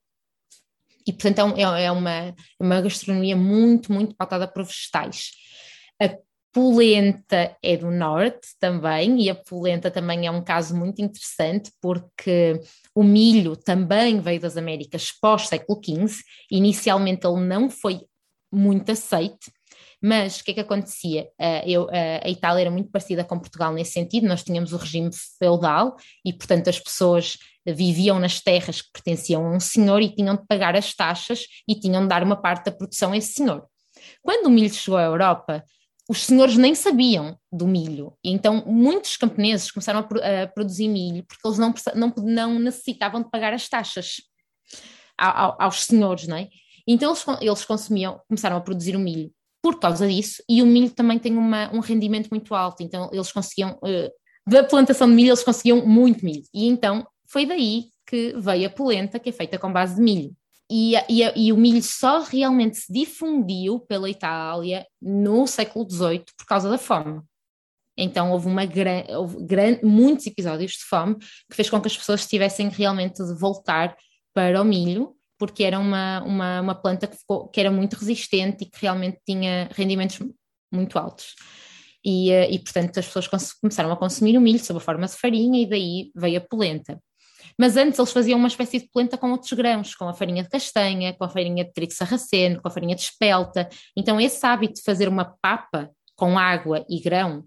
[1.05, 5.31] E portanto é, é, é uma, uma gastronomia muito, muito pautada por vegetais.
[6.01, 6.15] A
[6.51, 12.59] Polenta é do norte também, e a polenta também é um caso muito interessante porque
[12.95, 16.21] o milho também veio das Américas pós-século XV.
[16.49, 18.01] Inicialmente ele não foi
[18.51, 19.51] muito aceite.
[20.01, 21.23] Mas o que é que acontecia?
[21.39, 24.77] Uh, eu, uh, a Itália era muito parecida com Portugal nesse sentido, nós tínhamos o
[24.77, 30.15] regime feudal e, portanto, as pessoas viviam nas terras que pertenciam a um senhor e
[30.15, 33.33] tinham de pagar as taxas e tinham de dar uma parte da produção a esse
[33.33, 33.67] senhor.
[34.23, 35.63] Quando o milho chegou à Europa,
[36.09, 41.23] os senhores nem sabiam do milho, e então muitos camponeses começaram a, a produzir milho
[41.23, 44.15] porque eles não, não, não necessitavam de pagar as taxas
[45.15, 46.49] aos senhores, não é?
[46.87, 49.31] Então eles, eles consumiam, começaram a produzir o milho
[49.61, 53.31] por causa disso, e o milho também tem uma, um rendimento muito alto, então eles
[53.31, 54.09] conseguiam, uh,
[54.47, 58.69] da plantação de milho, eles conseguiam muito milho, e então foi daí que veio a
[58.71, 60.35] polenta, que é feita com base de milho.
[60.71, 66.45] E, e, e, o milho só realmente se difundiu pela Itália no século XVIII por
[66.45, 67.21] causa da fome.
[67.97, 71.97] Então houve, uma gran, houve gran, muitos episódios de fome que fez com que as
[71.97, 73.97] pessoas tivessem realmente de voltar
[74.33, 78.65] para o milho porque era uma, uma, uma planta que, ficou, que era muito resistente
[78.65, 80.19] e que realmente tinha rendimentos
[80.71, 81.33] muito altos.
[82.03, 85.13] E, eh, e, portanto as pessoas começaram a consumir o milho sob a forma de
[85.13, 87.01] farinha e daí veio a polenta.
[87.59, 90.49] Mas antes eles faziam uma espécie de polenta com outros grãos, com a farinha de
[90.49, 93.67] castanha, com a farinha de trigo sarraceno, com a farinha de espelta.
[93.97, 97.43] Então esse hábito de fazer uma papa com água e grão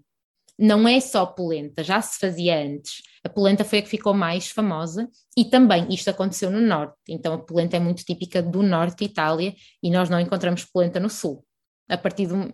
[0.57, 3.01] não é só polenta, já se fazia antes.
[3.23, 6.95] A polenta foi a que ficou mais famosa e também isto aconteceu no norte.
[7.09, 10.99] Então a polenta é muito típica do norte de Itália e nós não encontramos polenta
[10.99, 11.43] no sul.
[11.89, 12.53] A partir de, a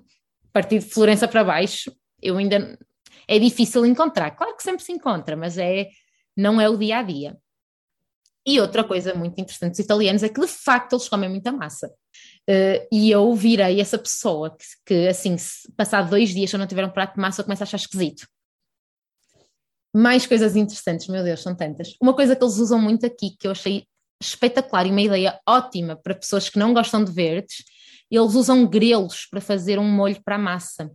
[0.53, 1.91] partir de Florença para baixo,
[2.21, 2.79] eu ainda
[3.27, 4.31] é difícil encontrar.
[4.31, 5.89] Claro que sempre se encontra, mas é
[6.37, 7.37] não é o dia a dia.
[8.49, 11.87] E outra coisa muito interessante dos italianos é que de facto eles comem muita massa.
[12.49, 16.59] Uh, e eu virei essa pessoa que, que assim, se passar dois dias se eu
[16.59, 18.27] não tiver um prato de massa, eu começo a achar esquisito.
[19.95, 21.95] Mais coisas interessantes, meu Deus, são tantas.
[22.01, 23.85] Uma coisa que eles usam muito aqui, que eu achei
[24.19, 27.63] espetacular e uma ideia ótima para pessoas que não gostam de verdes,
[28.09, 30.91] eles usam grelos para fazer um molho para a massa.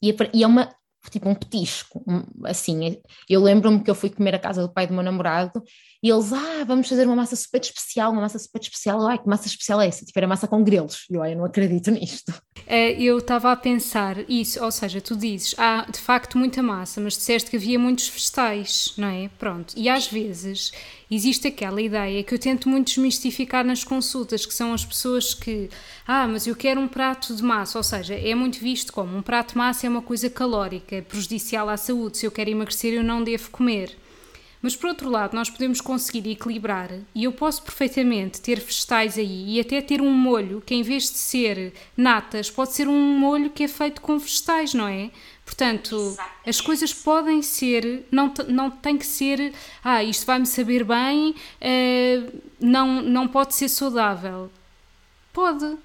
[0.00, 0.72] E é, e é uma,
[1.10, 2.04] tipo um petisco,
[2.44, 5.62] assim, eu lembro-me que eu fui comer a casa do pai do meu namorado
[6.04, 9.06] e eles, ah, vamos fazer uma massa super especial, uma massa super especial.
[9.06, 10.04] Ai, que massa especial é essa?
[10.04, 11.06] Tipo, era massa com grelos.
[11.10, 12.30] E eu, eu não acredito nisto.
[12.66, 17.00] É, eu estava a pensar isso, ou seja, tu dizes, há de facto muita massa,
[17.00, 19.30] mas disseste que havia muitos vegetais, não é?
[19.38, 19.74] Pronto.
[19.76, 20.72] E às vezes
[21.10, 25.68] existe aquela ideia que eu tento muito desmistificar nas consultas, que são as pessoas que,
[26.06, 29.22] ah, mas eu quero um prato de massa, ou seja, é muito visto como um
[29.22, 33.04] prato de massa é uma coisa calórica, prejudicial à saúde, se eu quero emagrecer eu
[33.04, 34.03] não devo comer.
[34.64, 39.56] Mas por outro lado, nós podemos conseguir equilibrar e eu posso perfeitamente ter vegetais aí
[39.56, 43.50] e até ter um molho que em vez de ser natas, pode ser um molho
[43.50, 45.10] que é feito com vegetais, não é?
[45.44, 46.48] Portanto, Exatamente.
[46.48, 49.52] as coisas podem ser, não, não tem que ser,
[49.84, 54.50] ah, isto vai-me saber bem, uh, não, não pode ser saudável.
[55.30, 55.76] Pode.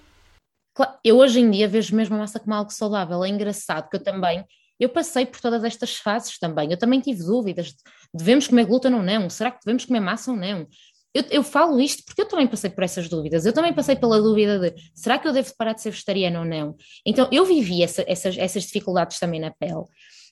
[1.04, 3.26] Eu hoje em dia vejo mesmo a massa como algo saudável.
[3.26, 4.46] É engraçado que eu também
[4.80, 6.72] eu passei por todas estas fases também.
[6.72, 7.76] Eu também tive dúvidas:
[8.14, 9.30] devemos comer glúten ou não?
[9.30, 10.68] Será que devemos comer massa ou não?
[11.14, 13.46] Eu, eu, falo isto porque eu também passei por essas dúvidas.
[13.46, 16.46] Eu também passei pela dúvida de será que eu devo parar de ser vegetariana ou
[16.46, 16.76] não?
[17.06, 19.84] Então eu vivi essa, essas, essas dificuldades também na pele.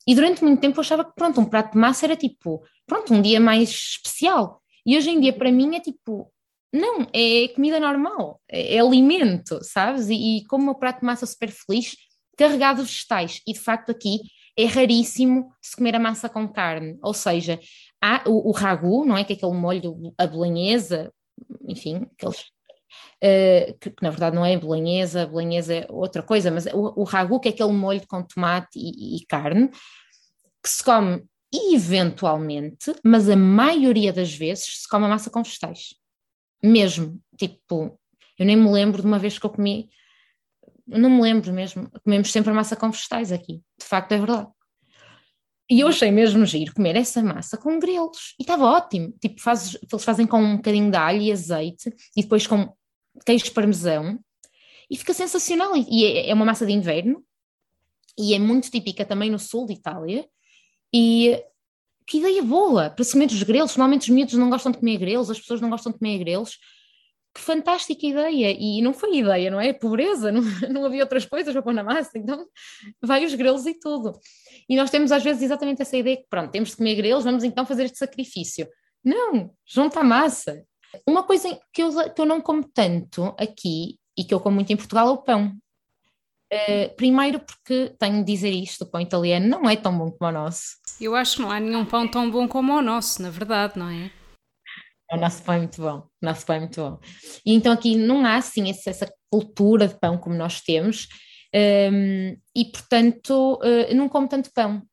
[0.07, 3.13] E durante muito tempo eu achava que, pronto, um prato de massa era tipo, pronto,
[3.13, 4.61] um dia mais especial.
[4.85, 6.31] E hoje em dia para mim é tipo,
[6.71, 10.09] não, é comida normal, é, é alimento, sabes?
[10.09, 11.95] E, e como o meu prato de massa super feliz,
[12.37, 13.41] carregado de vegetais.
[13.47, 14.19] E de facto aqui
[14.57, 17.59] é raríssimo se comer a massa com carne, ou seja,
[18.01, 19.23] há o, o ragu, não é?
[19.23, 21.13] Que é aquele molho, a bolonhesa,
[21.67, 26.65] enfim, aqueles, uh, que, que, na verdade não é bolonhesa, bolonhesa é outra coisa, mas
[26.67, 31.23] o, o ragu, que é aquele molho com tomate e, e carne, que se come
[31.53, 35.95] eventualmente, mas a maioria das vezes se come a massa com vegetais.
[36.61, 37.97] Mesmo, tipo,
[38.37, 39.89] eu nem me lembro de uma vez que eu comi
[40.87, 44.47] não me lembro mesmo, comemos sempre massa com vegetais aqui, de facto é verdade.
[45.69, 49.77] E eu achei mesmo giro comer essa massa com grelos, e estava ótimo, tipo, fazes,
[49.91, 52.73] eles fazem com um bocadinho de alho e azeite, e depois com
[53.25, 54.17] queijo parmesão,
[54.89, 57.21] e fica sensacional, e é, é uma massa de inverno,
[58.17, 60.25] e é muito típica também no sul de Itália,
[60.93, 61.43] e
[62.05, 64.97] que ideia boa para se comer os grelos, normalmente os miúdos não gostam de comer
[64.97, 66.57] grelos, as pessoas não gostam de comer grelos,
[67.37, 68.55] que fantástica ideia!
[68.59, 69.71] E não foi ideia, não é?
[69.71, 72.47] Pobreza, não, não havia outras coisas para pôr na massa, então
[73.01, 74.19] vai os grelos e tudo.
[74.67, 77.43] E nós temos às vezes exatamente essa ideia que, pronto, temos de comer grelos, vamos
[77.43, 78.67] então fazer este sacrifício.
[79.03, 80.65] Não, junta a massa.
[81.05, 84.73] Uma coisa que eu, que eu não como tanto aqui e que eu como muito
[84.73, 85.55] em Portugal é o pão.
[86.51, 90.29] Uh, primeiro porque tenho de dizer isto, o pão italiano não é tão bom como
[90.29, 90.77] o nosso.
[90.99, 93.89] Eu acho que não há nenhum pão tão bom como o nosso, na verdade, não
[93.89, 94.09] é?
[95.11, 96.99] O nosso pão é muito bom, o nosso pão é muito bom.
[97.45, 101.07] E então aqui não há assim essa cultura de pão como nós temos,
[101.55, 104.83] um, e portanto uh, não como tanto pão.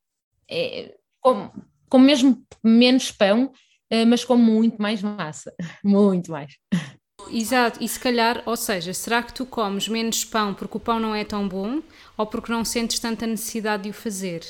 [0.49, 1.51] É, como,
[1.89, 5.53] como mesmo menos pão, uh, mas com muito mais massa,
[5.83, 6.53] muito mais.
[7.29, 10.99] Exato, e se calhar, ou seja, será que tu comes menos pão porque o pão
[10.99, 11.81] não é tão bom
[12.15, 14.45] ou porque não sentes tanta necessidade de o fazer?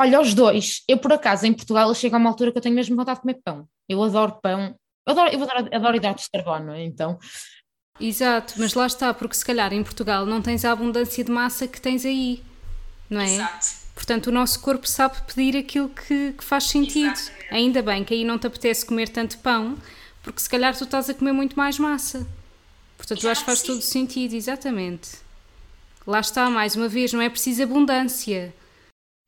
[0.00, 0.82] Olha, os dois.
[0.88, 3.22] Eu, por acaso, em Portugal, chego a uma altura que eu tenho mesmo vontade de
[3.22, 3.68] comer pão.
[3.86, 4.74] Eu adoro pão.
[5.06, 7.18] Eu adoro, eu adoro, adoro hidratos de carbono, então.
[7.98, 11.68] Exato, mas lá está, porque se calhar em Portugal não tens a abundância de massa
[11.68, 12.42] que tens aí,
[13.08, 13.34] não é?
[13.34, 13.80] Exato.
[13.94, 17.12] Portanto, o nosso corpo sabe pedir aquilo que, que faz sentido.
[17.12, 17.54] Exatamente.
[17.54, 19.76] Ainda bem que aí não te apetece comer tanto pão,
[20.22, 22.26] porque se calhar tu estás a comer muito mais massa.
[22.96, 25.10] Portanto, eu acho que faz todo sentido, exatamente.
[26.06, 28.54] Lá está, mais uma vez, não é preciso abundância.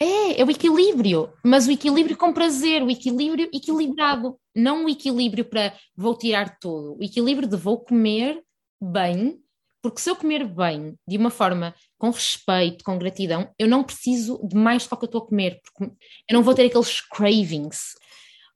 [0.03, 5.45] É, é o equilíbrio, mas o equilíbrio com prazer, o equilíbrio equilibrado, não o equilíbrio
[5.45, 8.43] para vou tirar tudo, o equilíbrio de vou comer
[8.83, 9.39] bem,
[9.81, 14.45] porque se eu comer bem, de uma forma com respeito, com gratidão, eu não preciso
[14.45, 15.95] de mais do que eu estou a comer, porque
[16.29, 17.95] eu não vou ter aqueles cravings.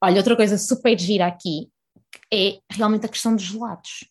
[0.03, 1.68] Olha, outra coisa super gira aqui
[2.32, 4.05] é realmente a questão dos gelados.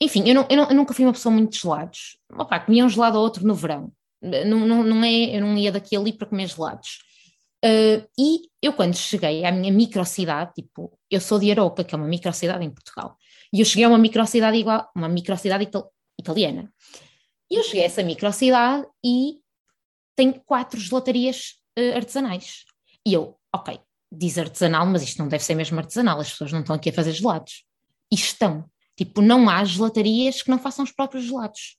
[0.00, 2.18] Enfim, eu, não, eu, não, eu nunca fui uma pessoa muito de gelados.
[2.32, 3.92] Opa, comia um gelado ou outro no verão.
[4.20, 6.98] Não, não, não é, eu não ia daqui ali para comer gelados.
[7.64, 11.98] Uh, e eu, quando cheguei à minha microcidade, tipo, eu sou de Aroca, que é
[11.98, 13.16] uma microcidade em Portugal,
[13.52, 16.72] e eu cheguei a uma microcidade igual, uma microcidade ital italiana.
[17.50, 19.40] E eu cheguei a essa microcidade e
[20.14, 22.64] tem quatro gelatarias uh, artesanais.
[23.06, 23.80] E eu, ok,
[24.12, 26.92] diz artesanal, mas isto não deve ser mesmo artesanal, as pessoas não estão aqui a
[26.92, 27.64] fazer gelados.
[28.12, 28.64] E estão.
[28.96, 31.77] Tipo, não há gelatarias que não façam os próprios gelados.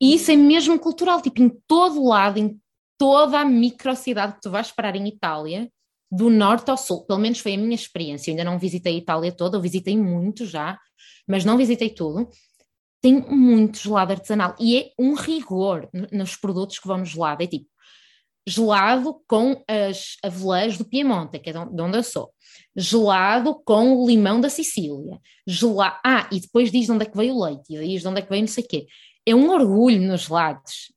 [0.00, 2.60] E isso é mesmo cultural, tipo, em todo lado, em
[2.96, 5.70] toda a microcidade que tu vais parar em Itália,
[6.10, 8.30] do norte ao sul, pelo menos foi a minha experiência.
[8.30, 10.78] Eu ainda não visitei a Itália toda, eu visitei muito já,
[11.26, 12.28] mas não visitei tudo.
[13.00, 17.42] Tem muito gelado artesanal e é um rigor nos produtos que vão no gelado.
[17.42, 17.68] É tipo,
[18.48, 22.32] gelado com as avelãs do Piemonte, que é de onde eu sou,
[22.74, 27.16] gelado com o limão da Sicília, gelado, ah, e depois diz de onde é que
[27.16, 28.86] veio o leite, e diz de onde é que veio não sei o quê.
[29.28, 30.90] É um orgulho nos gelados.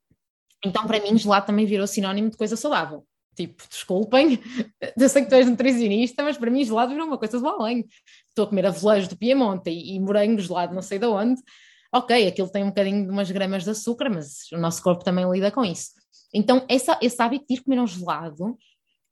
[0.64, 3.06] Então, para mim, gelado também virou sinónimo de coisa saudável.
[3.36, 4.40] Tipo, desculpem,
[4.98, 7.86] eu sei que tu és nutricionista, mas para mim gelado virou uma coisa do além.
[8.28, 11.42] Estou a comer avelãs do Piemonte e, e morango gelado não sei de onde.
[11.94, 15.30] Ok, aquilo tem um bocadinho de umas gramas de açúcar, mas o nosso corpo também
[15.30, 15.92] lida com isso.
[16.34, 18.58] Então, essa, esse hábito de ir comer um gelado,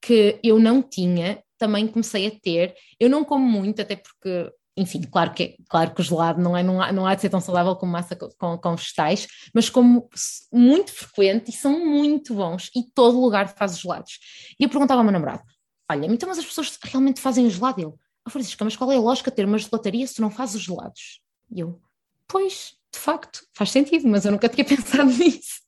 [0.02, 2.74] que eu não tinha, também comecei a ter.
[2.98, 4.50] Eu não como muito, até porque,
[4.80, 7.30] enfim, claro que, claro que o gelado não, é, não, há, não há de ser
[7.30, 10.10] tão saudável como massa com, com vegetais, mas como
[10.52, 14.20] muito frequente e são muito bons e todo lugar faz gelados.
[14.58, 15.44] E eu perguntava ao meu namorado:
[15.92, 17.82] Olha, então, mas as pessoas realmente fazem o gelado?
[17.82, 17.94] Ele,
[18.26, 20.56] oh, Francisca, mas qual é a lógica de ter uma gelataria se tu não fazes
[20.56, 21.22] os gelados?
[21.52, 21.82] E eu,
[22.26, 25.60] pois, de facto, faz sentido, mas eu nunca tinha pensado nisso.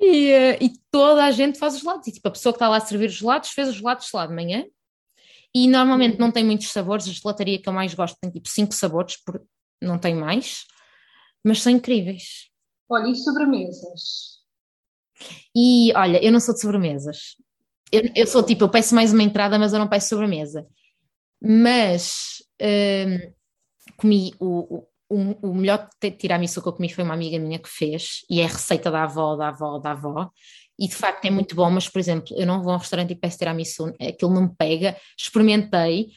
[0.00, 2.06] E, uh, e, toda a gente faz os gelados.
[2.08, 4.26] E tipo, a pessoa que está lá a servir os gelados fez os gelados, lá,
[4.26, 4.64] de manhã.
[5.54, 7.08] E normalmente não tem muitos sabores.
[7.08, 9.42] A gelataria que eu mais gosto tem tipo cinco sabores, por...
[9.80, 10.64] não tem mais.
[11.44, 12.50] Mas são incríveis.
[12.88, 14.36] Olha, e sobremesas?
[15.54, 17.36] E olha, eu não sou de sobremesas.
[17.90, 20.66] Eu, eu sou tipo, eu peço mais uma entrada, mas eu não peço sobremesa.
[21.40, 23.34] Mas uh,
[23.96, 25.88] comi o, o, o melhor
[26.18, 29.04] tiramisu que eu comi foi uma amiga minha que fez, e é a receita da
[29.04, 30.30] avó, da avó, da avó,
[30.78, 33.12] e de facto é muito bom, mas por exemplo, eu não vou a um restaurante
[33.12, 36.10] e peço tiramisu, aquilo não me pega, experimentei,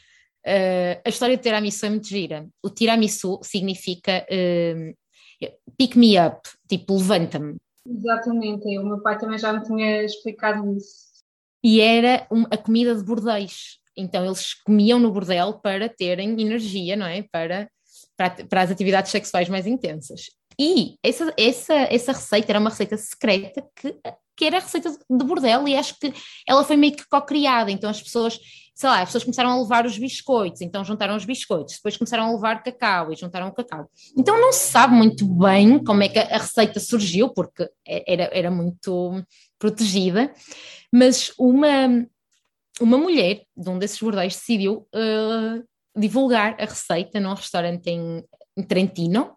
[0.46, 5.48] uh, a história de tiramisu é muito gira, o tiramisu significa uh,
[5.78, 7.56] pick me up, tipo levanta-me.
[7.88, 11.10] Exatamente, o meu pai também já me tinha explicado isso.
[11.64, 17.06] E era a comida de bordéis, então eles comiam no bordel para terem energia, não
[17.06, 17.22] é?
[17.30, 17.68] Para
[18.16, 20.26] para, para as atividades sexuais mais intensas.
[20.58, 23.96] E essa, essa, essa receita era uma receita secreta que,
[24.40, 26.14] que era receita de bordel e acho que
[26.48, 28.40] ela foi meio que co-criada, então as pessoas,
[28.74, 32.24] sei lá, as pessoas começaram a levar os biscoitos, então juntaram os biscoitos, depois começaram
[32.24, 33.86] a levar cacau e juntaram o cacau.
[34.16, 38.50] Então não se sabe muito bem como é que a receita surgiu, porque era, era
[38.50, 39.22] muito
[39.58, 40.32] protegida,
[40.90, 42.06] mas uma,
[42.80, 45.62] uma mulher de um desses bordéis decidiu uh,
[45.94, 48.24] divulgar a receita num restaurante em,
[48.56, 49.36] em Trentino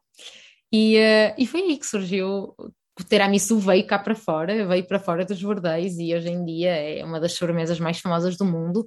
[0.71, 2.55] e, uh, e foi aí que surgiu
[2.99, 6.71] o tiramisu veio cá para fora, veio para fora dos bordéis e hoje em dia
[6.71, 8.85] é uma das sobremesas mais famosas do mundo,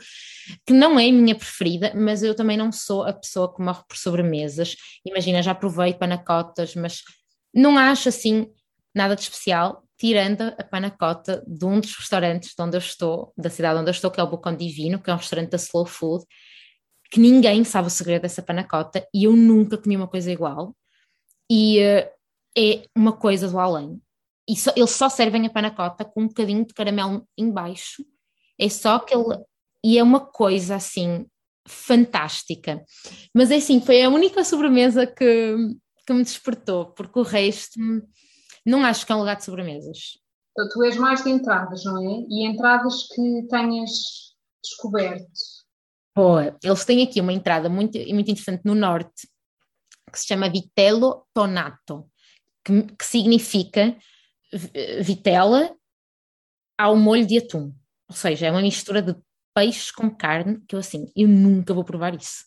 [0.64, 3.82] que não é a minha preferida, mas eu também não sou a pessoa que morre
[3.88, 4.76] por sobremesas.
[5.04, 7.02] Imagina, já provei panacotas, mas
[7.52, 8.46] não acho assim
[8.94, 13.50] nada de especial, tirando a panacota de um dos restaurantes de onde eu estou, da
[13.50, 15.86] cidade onde eu estou, que é o Bocão Divino, que é um restaurante da Slow
[15.86, 16.24] Food,
[17.10, 20.74] que ninguém sabe o segredo dessa panacota e eu nunca comi uma coisa igual.
[21.50, 22.15] E uh,
[22.56, 24.00] é uma coisa do além.
[24.48, 28.04] E só, eles só servem a panacota com um bocadinho de caramelo embaixo.
[28.58, 29.24] É só aquele.
[29.84, 31.26] E é uma coisa assim
[31.66, 32.82] fantástica.
[33.34, 35.56] Mas é assim, foi a única sobremesa que,
[36.06, 37.78] que me despertou, porque o resto
[38.64, 40.18] não acho que é um lugar de sobremesas.
[40.52, 42.24] Então, tu és mais de entradas, não é?
[42.30, 43.90] E entradas que tenhas
[44.62, 45.26] descoberto.
[46.14, 49.28] Boa, eles têm aqui uma entrada muito, muito interessante no norte,
[50.10, 52.06] que se chama Vitello Tonato,
[52.66, 53.96] que, que significa
[55.00, 55.74] vitela
[56.78, 57.72] ao molho de atum.
[58.08, 59.14] Ou seja, é uma mistura de
[59.54, 62.44] peixes com carne, que eu assim, eu nunca vou provar isso.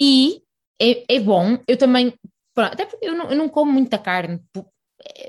[0.00, 0.42] E
[0.80, 2.12] é, é bom, eu também,
[2.56, 4.40] até porque eu não, eu não como muita carne,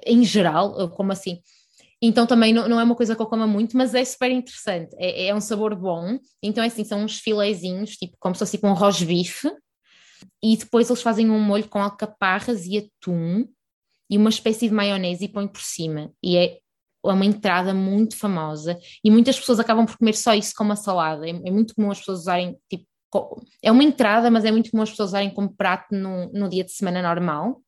[0.05, 1.41] em geral, eu como assim,
[2.01, 4.95] então também não, não é uma coisa que eu coma muito, mas é super interessante.
[4.99, 6.19] É, é um sabor bom.
[6.43, 9.49] Então é assim, são uns filezinhos, tipo como se fosse com um rosbife.
[10.43, 13.47] E depois eles fazem um molho com alcaparras e atum
[14.09, 16.11] e uma espécie de maionese e põem por cima.
[16.23, 16.59] E é
[17.03, 18.77] uma entrada muito famosa.
[19.03, 21.27] E muitas pessoas acabam por comer só isso como uma salada.
[21.27, 22.85] É, é muito comum as pessoas usarem, tipo,
[23.61, 26.63] é uma entrada, mas é muito comum as pessoas usarem como prato no, no dia
[26.63, 27.61] de semana normal.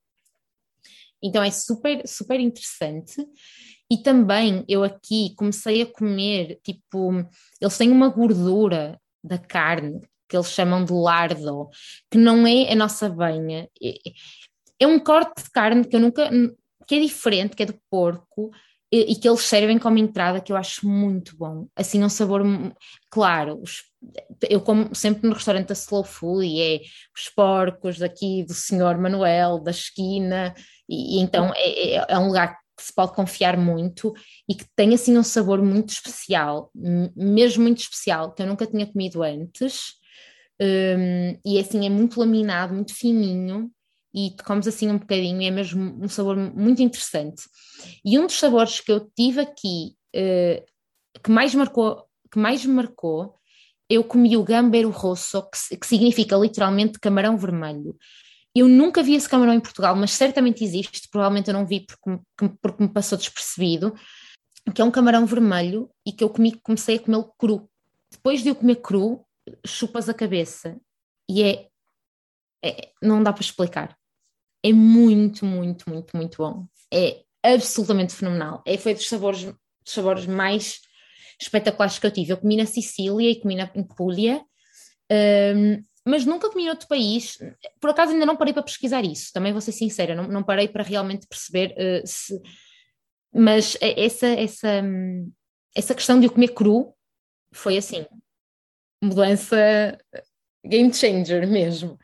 [1.21, 3.15] Então é super, super interessante.
[3.91, 7.11] E também eu aqui comecei a comer, tipo,
[7.59, 11.69] eles têm uma gordura da carne que eles chamam de lardo,
[12.11, 13.67] que não é a nossa banha.
[14.79, 16.29] É, é um corte de carne que eu nunca,
[16.87, 18.51] que é diferente, que é do porco,
[18.91, 21.67] e, e que eles servem como entrada, que eu acho muito bom.
[21.75, 22.41] Assim, um sabor,
[23.09, 23.83] claro, os,
[24.49, 26.79] eu como sempre no restaurante da Slow Food e é
[27.15, 30.55] os porcos daqui do senhor Manuel, da esquina,
[30.87, 34.13] e, e então é, é, é um lugar que se pode confiar muito
[34.47, 36.71] e que tem assim um sabor muito especial,
[37.15, 39.99] mesmo muito especial, que eu nunca tinha comido antes.
[40.61, 43.71] Um, e assim é muito laminado, muito fininho
[44.13, 47.43] e comes assim um bocadinho, é mesmo um sabor muito interessante.
[48.03, 50.63] E um dos sabores que eu tive aqui uh,
[51.23, 53.35] que mais marcou, que mais marcou,
[53.89, 57.97] eu comi o gambero rosso, que, que significa literalmente camarão vermelho.
[58.55, 62.57] Eu nunca vi esse camarão em Portugal, mas certamente existe, provavelmente eu não vi porque,
[62.61, 63.93] porque me passou despercebido,
[64.73, 67.69] que é um camarão vermelho e que eu comi, comecei a comê-lo cru.
[68.11, 69.25] Depois de eu comer cru,
[69.65, 70.79] chupas a cabeça
[71.29, 71.67] e é,
[72.63, 73.98] é, não dá para explicar.
[74.63, 76.65] É muito, muito, muito, muito bom.
[76.93, 78.61] É absolutamente fenomenal.
[78.65, 79.55] É, foi dos sabores, dos
[79.93, 80.81] sabores mais
[81.41, 82.33] espetaculares que eu tive.
[82.33, 84.41] Eu comi na Sicília e comi na, Puglia.
[85.11, 87.37] Um, mas nunca comi em outro país.
[87.79, 90.67] Por acaso ainda não parei para pesquisar isso, também vou ser sincera, não, não parei
[90.67, 92.39] para realmente perceber uh, se.
[93.31, 94.83] Mas essa, essa,
[95.75, 96.95] essa questão de eu comer cru
[97.53, 98.05] foi assim,
[99.03, 99.97] mudança
[100.65, 101.97] game changer mesmo.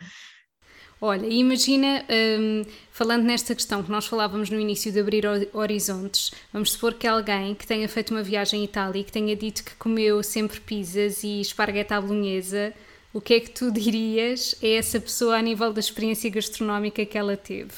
[1.07, 6.71] Olha, imagina, um, falando nesta questão que nós falávamos no início de abrir horizontes, vamos
[6.71, 9.75] supor que alguém que tenha feito uma viagem à Itália e que tenha dito que
[9.75, 12.73] comeu sempre pizzas e esparguete à bolonhesa,
[13.13, 17.19] o que é que tu dirias a essa pessoa a nível da experiência gastronómica que
[17.19, 17.75] ela teve?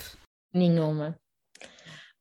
[0.54, 1.14] Nenhuma.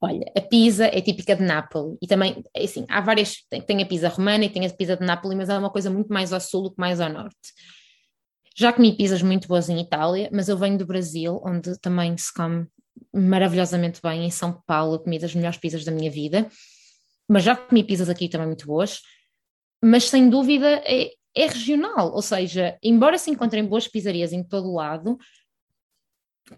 [0.00, 3.80] Olha, a pizza é típica de Nápoles e também, é assim, há várias, tem, tem
[3.80, 6.32] a pizza romana e tem a pizza de Nápoles, mas é uma coisa muito mais
[6.32, 7.52] ao sul do que mais ao norte.
[8.58, 12.32] Já comi pizzas muito boas em Itália, mas eu venho do Brasil, onde também se
[12.32, 12.66] come
[13.12, 14.24] maravilhosamente bem.
[14.24, 16.48] Em São Paulo, comi das melhores pizzas da minha vida.
[17.28, 19.02] Mas já comi pizzas aqui também muito boas.
[19.84, 24.68] Mas sem dúvida é, é regional, ou seja, embora se encontrem boas pizzarias em todo
[24.68, 25.18] o lado,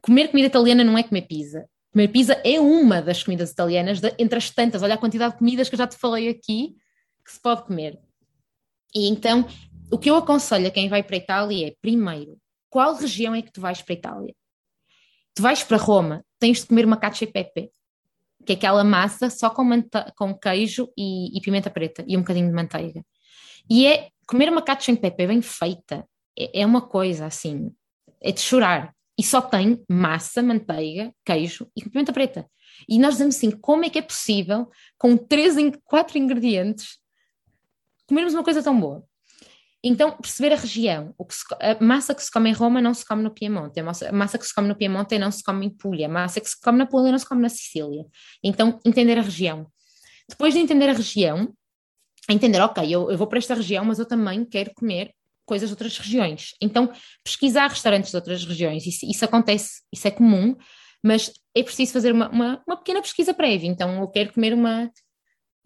[0.01, 1.68] comer comida italiana não é comer pizza.
[1.92, 5.38] Comer pizza é uma das comidas italianas, de, entre as tantas, olha a quantidade de
[5.40, 6.76] comidas que eu já te falei aqui
[7.24, 7.99] que se pode comer.
[8.94, 9.46] E então,
[9.91, 13.43] o que eu aconselho a quem vai para a Itália é, primeiro, qual região é
[13.43, 14.34] que tu vais para a Itália?
[15.34, 17.70] Tu vais para Roma, tens de comer uma cacio e pepe,
[18.45, 19.64] que é aquela massa só com,
[20.16, 23.05] com queijo e, e, pimenta preta e um bocadinho de manteiga.
[23.70, 26.07] E é comer uma cacio em pepe bem feita,
[26.39, 27.70] é, é uma coisa assim,
[28.20, 28.95] é de chorar.
[29.18, 32.49] E só tem massa, manteiga, queijo e pimenta preta.
[32.89, 36.99] E nós dizemos assim, como é que é possível, com três, quatro ingredientes,
[38.07, 39.05] comermos uma coisa tão boa?
[39.83, 41.14] Então, perceber a região.
[41.16, 43.79] O que se, a massa que se come em Roma não se come no Piemonte,
[43.79, 46.09] a massa, a massa que se come no Piemonte não se come em Puglia, a
[46.09, 48.05] massa que se come na Puglia não se come na Sicília.
[48.43, 49.66] Então, entender a região.
[50.29, 51.53] Depois de entender a região,
[52.29, 55.12] entender, ok, eu, eu vou para esta região, mas eu também quero comer
[55.47, 56.51] coisas de outras regiões.
[56.61, 56.93] Então,
[57.24, 60.55] pesquisar restaurantes de outras regiões, isso, isso acontece, isso é comum,
[61.03, 63.68] mas é preciso fazer uma, uma, uma, pequena pesquisa prévia.
[63.68, 64.91] Então, eu quero comer uma.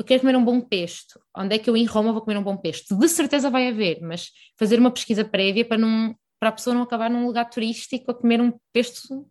[0.03, 1.21] Eu quero comer um bom pesto.
[1.37, 2.99] Onde é que eu em Roma vou comer um bom pesto?
[2.99, 6.83] De certeza vai haver, mas fazer uma pesquisa prévia para, não, para a pessoa não
[6.83, 9.25] acabar num lugar turístico a comer um pesto.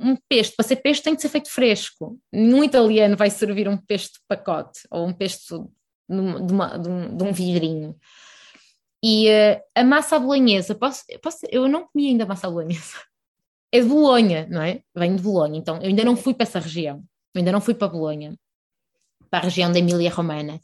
[0.00, 2.18] Um pesto, para ser pesto tem que ser feito fresco.
[2.32, 5.70] Nenhum italiano vai servir um pesto pacote ou um pesto
[6.08, 7.94] de, uma, de, um, de um vidrinho.
[9.04, 12.96] E uh, a massa bolonhesa, posso, posso, eu não comi ainda massa bolonhesa.
[13.70, 14.80] É de Bolonha, não é?
[14.96, 17.04] Vem de Bolonha, então eu ainda não fui para essa região.
[17.34, 18.34] Eu ainda não fui para Bolonha
[19.30, 20.60] para a região da Emília-Romana.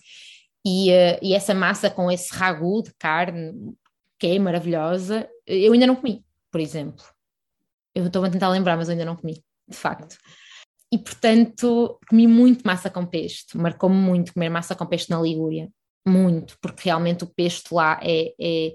[0.67, 3.75] E, uh, e essa massa com esse ragu de carne,
[4.19, 7.05] que é maravilhosa, eu ainda não comi, por exemplo.
[7.95, 10.17] Eu estou a tentar lembrar, mas eu ainda não comi, de facto.
[10.91, 13.59] E, portanto, comi muito massa com pesto.
[13.59, 15.69] Marcou-me muito comer massa com pesto na Ligúria.
[16.07, 18.75] Muito, porque realmente o pesto lá é, é...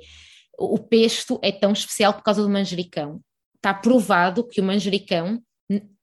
[0.58, 3.22] O pesto é tão especial por causa do manjericão.
[3.56, 5.42] Está provado que o manjericão,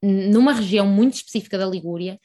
[0.03, 2.19] numa região muito específica da Ligúria,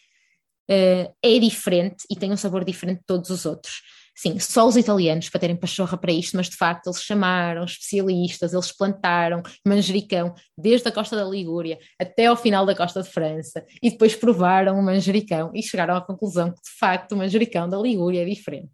[0.69, 3.81] uh, é diferente e tem um sabor diferente de todos os outros.
[4.15, 8.53] Sim, só os italianos para terem pachorra para isto, mas de facto eles chamaram especialistas,
[8.53, 13.65] eles plantaram manjericão desde a costa da Ligúria até ao final da costa de França
[13.81, 17.77] e depois provaram o manjericão e chegaram à conclusão que de facto o manjericão da
[17.77, 18.69] Ligúria é diferente.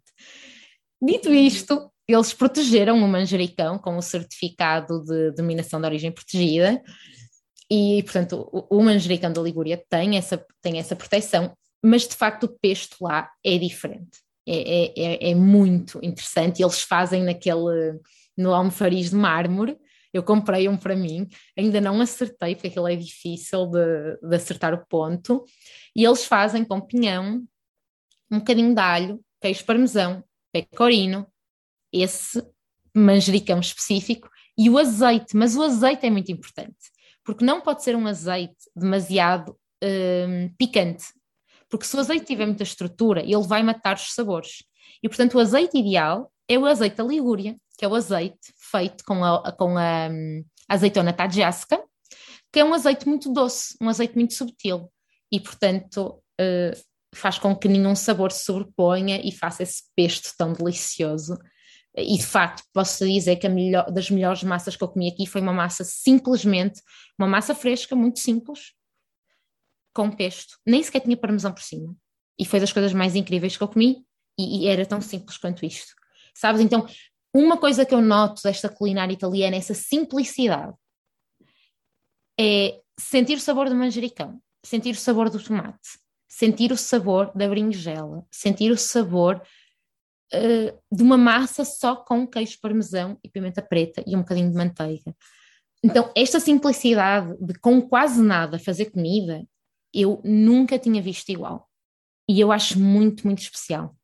[1.00, 6.82] Dito isto, eles protegeram o manjericão com o certificado de denominação de origem protegida
[7.70, 12.44] e, portanto, o, o manjericão da Ligúria tem essa, tem essa proteção mas de facto
[12.44, 14.18] o pesto lá é diferente.
[14.46, 16.62] É, é, é, é muito interessante.
[16.62, 18.00] Eles fazem naquele,
[18.36, 19.76] no almofariz de mármore.
[20.12, 24.72] Eu comprei um para mim, ainda não acertei, porque aquilo é difícil de, de acertar
[24.72, 25.44] o ponto.
[25.94, 27.46] E eles fazem com pinhão,
[28.30, 31.26] um bocadinho de alho, queijo parmesão, pecorino,
[31.92, 32.42] esse
[32.94, 35.36] manjericão específico e o azeite.
[35.36, 36.90] Mas o azeite é muito importante,
[37.22, 41.17] porque não pode ser um azeite demasiado hum, picante
[41.68, 44.64] porque se o azeite tiver muita estrutura, ele vai matar os sabores.
[45.02, 49.04] E, portanto, o azeite ideal é o azeite da Ligúria, que é o azeite feito
[49.04, 51.80] com a, com a, a azeitona tadjasca,
[52.52, 54.90] que é um azeite muito doce, um azeite muito subtil.
[55.30, 56.76] E, portanto, uh,
[57.14, 61.36] faz com que nenhum sabor se sobreponha e faça esse pesto tão delicioso.
[61.96, 65.26] E de facto, posso dizer que a melhor, das melhores massas que eu comi aqui
[65.26, 66.80] foi uma massa simplesmente,
[67.18, 68.72] uma massa fresca, muito simples,
[69.94, 71.94] com pesto, nem sequer tinha parmesão por cima.
[72.38, 74.04] E foi das coisas mais incríveis que eu comi
[74.38, 75.92] e, e era tão simples quanto isto.
[76.34, 76.60] Sabes?
[76.60, 76.86] Então,
[77.34, 80.74] uma coisa que eu noto desta culinária italiana essa simplicidade.
[82.40, 87.48] É sentir o sabor do manjericão, sentir o sabor do tomate, sentir o sabor da
[87.48, 89.42] berinjela, sentir o sabor
[90.34, 94.56] uh, de uma massa só com queijo parmesão e pimenta preta e um bocadinho de
[94.56, 95.14] manteiga.
[95.82, 99.44] Então, esta simplicidade de com quase nada fazer comida
[99.94, 101.68] eu nunca tinha visto igual.
[102.28, 103.94] E eu acho muito, muito especial.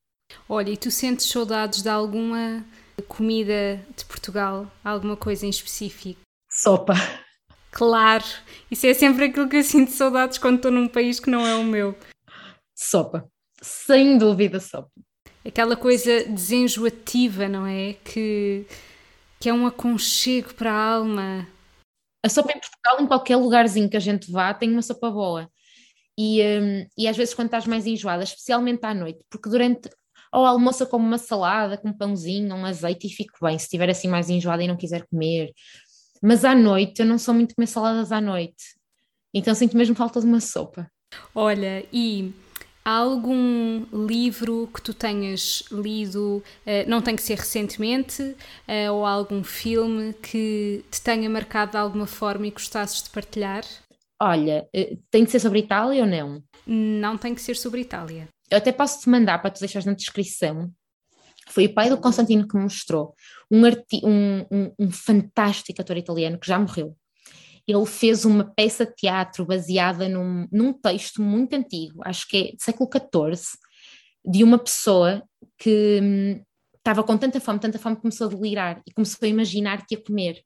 [0.48, 2.64] Olha, e tu sentes saudades de alguma
[3.08, 4.70] comida de Portugal?
[4.82, 6.20] Alguma coisa em específico?
[6.50, 6.94] Sopa.
[7.70, 8.24] Claro,
[8.70, 11.56] isso é sempre aquilo que eu sinto saudades quando estou num país que não é
[11.56, 11.98] o meu.
[12.74, 13.28] Sopa,
[13.60, 14.90] sem dúvida sopa.
[15.44, 17.94] Aquela coisa desenjoativa, não é?
[17.94, 18.64] Que,
[19.40, 21.48] que é um aconchego para a alma.
[22.24, 25.50] A sopa em Portugal, em qualquer lugarzinho que a gente vá, tem uma sopa boa.
[26.18, 29.90] E, um, e às vezes quando estás mais enjoada, especialmente à noite, porque durante
[30.32, 33.88] ou almoça como uma salada, com um pãozinho, um azeite e fico bem, se estiver
[33.88, 35.52] assim mais enjoada e não quiser comer.
[36.20, 38.64] Mas à noite, eu não sou muito comer saladas à noite,
[39.32, 40.90] então sinto mesmo falta de uma sopa.
[41.34, 42.32] Olha, e
[42.84, 49.06] há algum livro que tu tenhas lido, uh, não tem que ser recentemente, uh, ou
[49.06, 53.64] algum filme que te tenha marcado de alguma forma e gostasses de partilhar?
[54.20, 56.42] Olha, eh, tem de ser sobre Itália ou não?
[56.66, 58.28] Não tem que ser sobre Itália.
[58.50, 60.70] Eu até posso te mandar para tu deixares na descrição.
[61.48, 63.14] Foi o pai do Constantino que me mostrou.
[63.50, 66.96] Um, um, um, um fantástico ator italiano que já morreu.
[67.66, 72.42] Ele fez uma peça de teatro baseada num, num texto muito antigo, acho que é
[72.56, 73.42] do século XIV,
[74.26, 75.22] de uma pessoa
[75.58, 76.42] que hum,
[76.76, 80.02] estava com tanta fome, tanta fome, começou a delirar e começou a imaginar que ia
[80.02, 80.42] comer.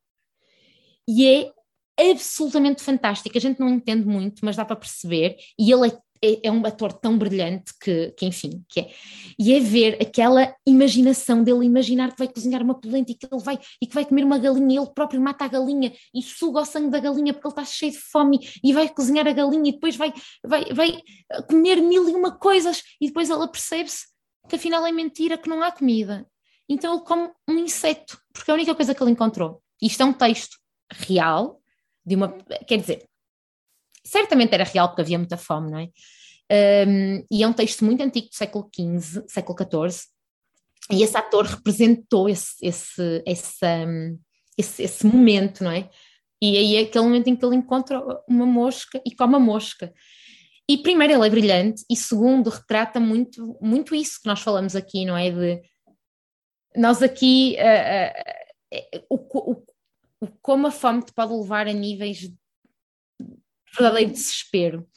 [1.09, 1.51] E é
[1.99, 3.37] absolutamente fantástico.
[3.37, 5.37] A gente não entende muito, mas dá para perceber.
[5.59, 8.91] E ele é é, é, um ator tão brilhante que, que, enfim, que é.
[9.39, 13.43] E é ver aquela imaginação dele imaginar que vai cozinhar uma polenta e que ele
[13.43, 16.65] vai e que vai comer uma galinha, ele próprio mata a galinha e suga o
[16.65, 19.73] sangue da galinha porque ele está cheio de fome e vai cozinhar a galinha e
[19.73, 20.13] depois vai,
[20.45, 21.01] vai, vai
[21.49, 24.07] comer mil e uma coisas e depois ela percebe-se
[24.49, 26.27] que afinal é mentira, que não há comida.
[26.69, 29.63] Então ele come um inseto, porque é a única coisa que ele encontrou.
[29.81, 30.59] Isto é um texto
[30.91, 31.61] real,
[32.09, 32.29] de uma.
[32.67, 33.05] Quer dizer,
[34.05, 35.89] certamente era real porque havia muita fome, não é?
[36.87, 40.07] Um, e é um texto muito antigo do século XV, século XIV,
[40.91, 44.19] e esse ator representou esse, esse, esse, um,
[44.57, 45.91] esse, esse momento, não é?
[46.41, 49.93] E aí é aquele momento em que ele encontra uma mosca e come a mosca.
[50.67, 55.05] E primeiro ele é brilhante e segundo retrata muito, muito isso que nós falamos aqui,
[55.05, 55.31] não é?
[55.31, 55.63] De
[56.77, 59.65] nós aqui uh, uh, o, o,
[60.21, 62.35] o, como a fome te pode levar a níveis de
[63.79, 64.89] verdadeiro desespero.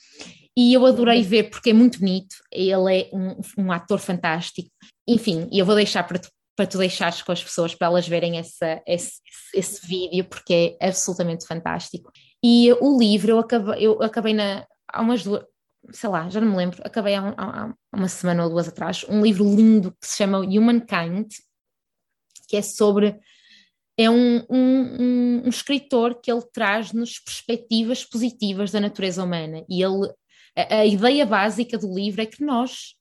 [0.55, 4.69] E eu adorei ver porque é muito bonito, ele é um, um ator fantástico.
[5.07, 8.37] Enfim, eu vou deixar para tu, para tu deixares com as pessoas para elas verem
[8.37, 9.21] essa, esse,
[9.53, 12.11] esse vídeo porque é absolutamente fantástico.
[12.43, 15.43] E o livro eu acabei, eu acabei na, há umas duas,
[15.91, 19.21] sei lá, já não me lembro, acabei há, há, uma semana ou duas atrás, um
[19.21, 21.27] livro lindo que se chama Humankind,
[22.47, 23.17] que é sobre.
[24.01, 29.63] É um, um, um, escritor que ele traz-nos perspectivas positivas da natureza humana.
[29.69, 30.11] E ele,
[30.57, 32.95] a, a ideia básica do livro é que nós,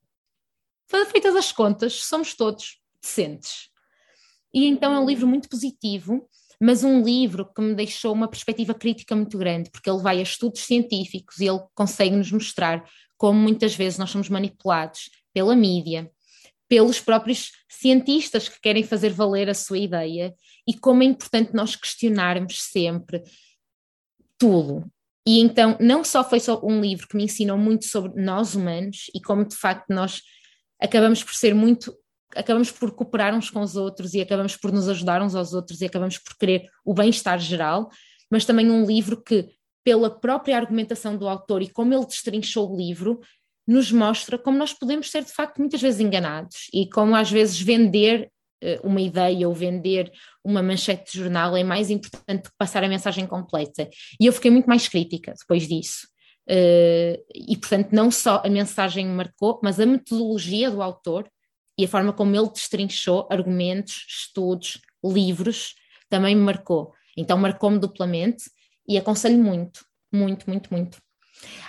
[1.11, 3.70] feitas as contas, somos todos decentes.
[4.53, 6.28] E então é um livro muito positivo,
[6.61, 10.22] mas um livro que me deixou uma perspectiva crítica muito grande, porque ele vai a
[10.22, 12.84] estudos científicos e ele consegue nos mostrar
[13.16, 16.11] como muitas vezes nós somos manipulados pela mídia,
[16.70, 20.32] pelos próprios cientistas que querem fazer valer a sua ideia
[20.66, 23.24] e como é importante nós questionarmos sempre
[24.38, 24.88] tudo.
[25.26, 29.10] E então, não só foi só um livro que me ensinou muito sobre nós humanos
[29.12, 30.22] e como de facto nós
[30.80, 31.92] acabamos por ser muito,
[32.36, 35.80] acabamos por cooperar uns com os outros e acabamos por nos ajudar uns aos outros
[35.80, 37.90] e acabamos por querer o bem-estar geral,
[38.30, 39.48] mas também um livro que,
[39.82, 43.18] pela própria argumentação do autor e como ele destrinchou o livro,
[43.70, 47.60] nos mostra como nós podemos ser de facto muitas vezes enganados e como às vezes
[47.60, 48.28] vender
[48.64, 50.10] uh, uma ideia ou vender
[50.44, 53.88] uma manchete de jornal é mais importante que passar a mensagem completa.
[54.20, 56.08] E eu fiquei muito mais crítica depois disso.
[56.48, 61.30] Uh, e portanto, não só a mensagem me marcou, mas a metodologia do autor
[61.78, 65.76] e a forma como ele destrinchou argumentos, estudos, livros,
[66.08, 66.92] também me marcou.
[67.16, 68.50] Então, marcou-me duplamente
[68.88, 70.98] e aconselho muito, muito, muito, muito